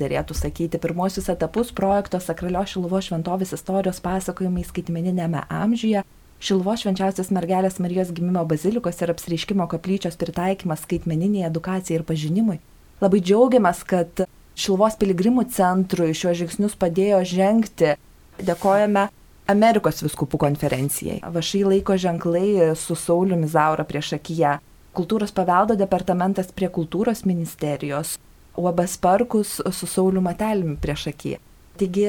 dėrėtų 0.00 0.34
sakyti, 0.38 0.80
pirmosius 0.80 1.28
etapus 1.32 1.70
projekto 1.76 2.20
Sakralio 2.20 2.64
Šiluvo 2.66 3.02
šventovės 3.04 3.54
istorijos 3.56 4.00
pasakojimai 4.04 4.64
skaitmeninėme 4.66 5.44
amžiuje, 5.46 6.02
Šiluvo 6.40 6.72
švenčiausios 6.80 7.28
mergelės 7.36 7.76
Marijos 7.84 8.14
gimimo 8.16 8.46
bazilikos 8.48 9.02
ir 9.04 9.10
apsiriškimo 9.12 9.66
koplyčios 9.68 10.16
pritaikymas 10.16 10.86
skaitmeniniai 10.86 11.44
edukacijai 11.50 11.98
ir 11.98 12.04
pažinimui. 12.08 12.56
Labai 13.04 13.20
džiaugiamės, 13.20 13.82
kad 13.84 14.22
Šilvos 14.60 14.96
piligrimų 15.00 15.44
centrui 15.52 16.14
šiuos 16.16 16.38
žingsnius 16.40 16.78
padėjo 16.80 17.20
žengti. 17.28 17.94
Dėkojame 18.40 19.06
Amerikos 19.52 20.00
viskupų 20.04 20.40
konferencijai. 20.40 21.20
Vašai 21.36 21.62
laiko 21.68 21.96
ženklai 22.00 22.72
su 22.76 22.96
Sauliumi 22.96 23.48
Zaura 23.48 23.84
prieš 23.88 24.14
akiją. 24.16 24.56
Kultūros 24.96 25.36
paveldo 25.36 25.76
departamentas 25.76 26.50
prie 26.56 26.68
kultūros 26.72 27.24
ministerijos. 27.28 28.16
Uabas 28.60 28.96
Parkus 29.00 29.58
su 29.72 29.88
Sauliu 29.88 30.20
Matelimi 30.24 30.76
prieš 30.80 31.08
akiją. 31.14 31.40
Taigi 31.80 32.06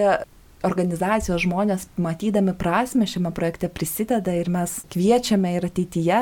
organizacijos 0.67 1.41
žmonės, 1.45 1.87
matydami 1.97 2.53
prasme 2.57 3.07
šiame 3.09 3.31
projekte, 3.33 3.69
prisideda 3.71 4.35
ir 4.37 4.51
mes 4.51 4.81
kviečiame 4.93 5.55
ir 5.57 5.65
ateityje 5.69 6.21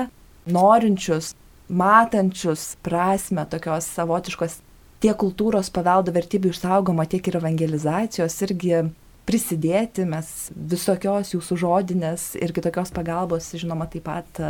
norinčius, 0.50 1.34
matančius 1.70 2.76
prasme 2.86 3.46
tokios 3.50 3.89
savotiškos 3.98 4.60
tiek 5.04 5.18
kultūros 5.20 5.72
paveldo 5.74 6.13
vertybių 6.15 6.54
išsaugoma, 6.54 7.08
tiek 7.10 7.28
ir 7.30 7.39
evangelizacijos 7.39 8.36
irgi 8.48 8.84
prisidėti. 9.30 10.06
Mes 10.10 10.50
visokios 10.56 11.34
jūsų 11.36 11.60
žodinės 11.63 12.32
ir 12.39 12.54
kitokios 12.56 12.94
pagalbos, 12.96 13.52
žinoma, 13.56 13.89
taip 13.92 14.08
pat 14.10 14.44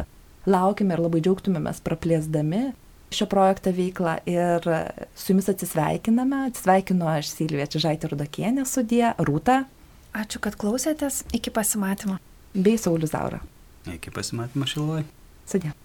laukime 0.50 0.96
ir 0.96 1.04
labai 1.04 1.22
džiaugtumėmės 1.26 1.84
praplėsdami 1.86 2.70
šio 3.14 3.28
projekto 3.30 3.74
veiklą 3.76 4.18
ir 4.30 4.70
su 5.16 5.34
jumis 5.34 5.50
atsisveikiname. 5.52 6.46
Atsisveikinu 6.50 7.10
aš 7.10 7.34
Silvija 7.34 7.68
Čižaitė 7.72 8.14
Rudokienė 8.14 8.66
sudė, 8.70 9.14
Rūta. 9.18 9.64
Ačiū, 10.18 10.42
kad 10.42 10.58
klausėtės. 10.60 11.24
Iki 11.38 11.54
pasimatymo. 11.54 12.18
Bei 12.54 12.80
Saulis 12.82 13.14
Zaura. 13.14 13.42
Iki 13.90 14.14
pasimatymo 14.14 14.70
šiloj. 14.70 15.06
Sudė. 15.50 15.76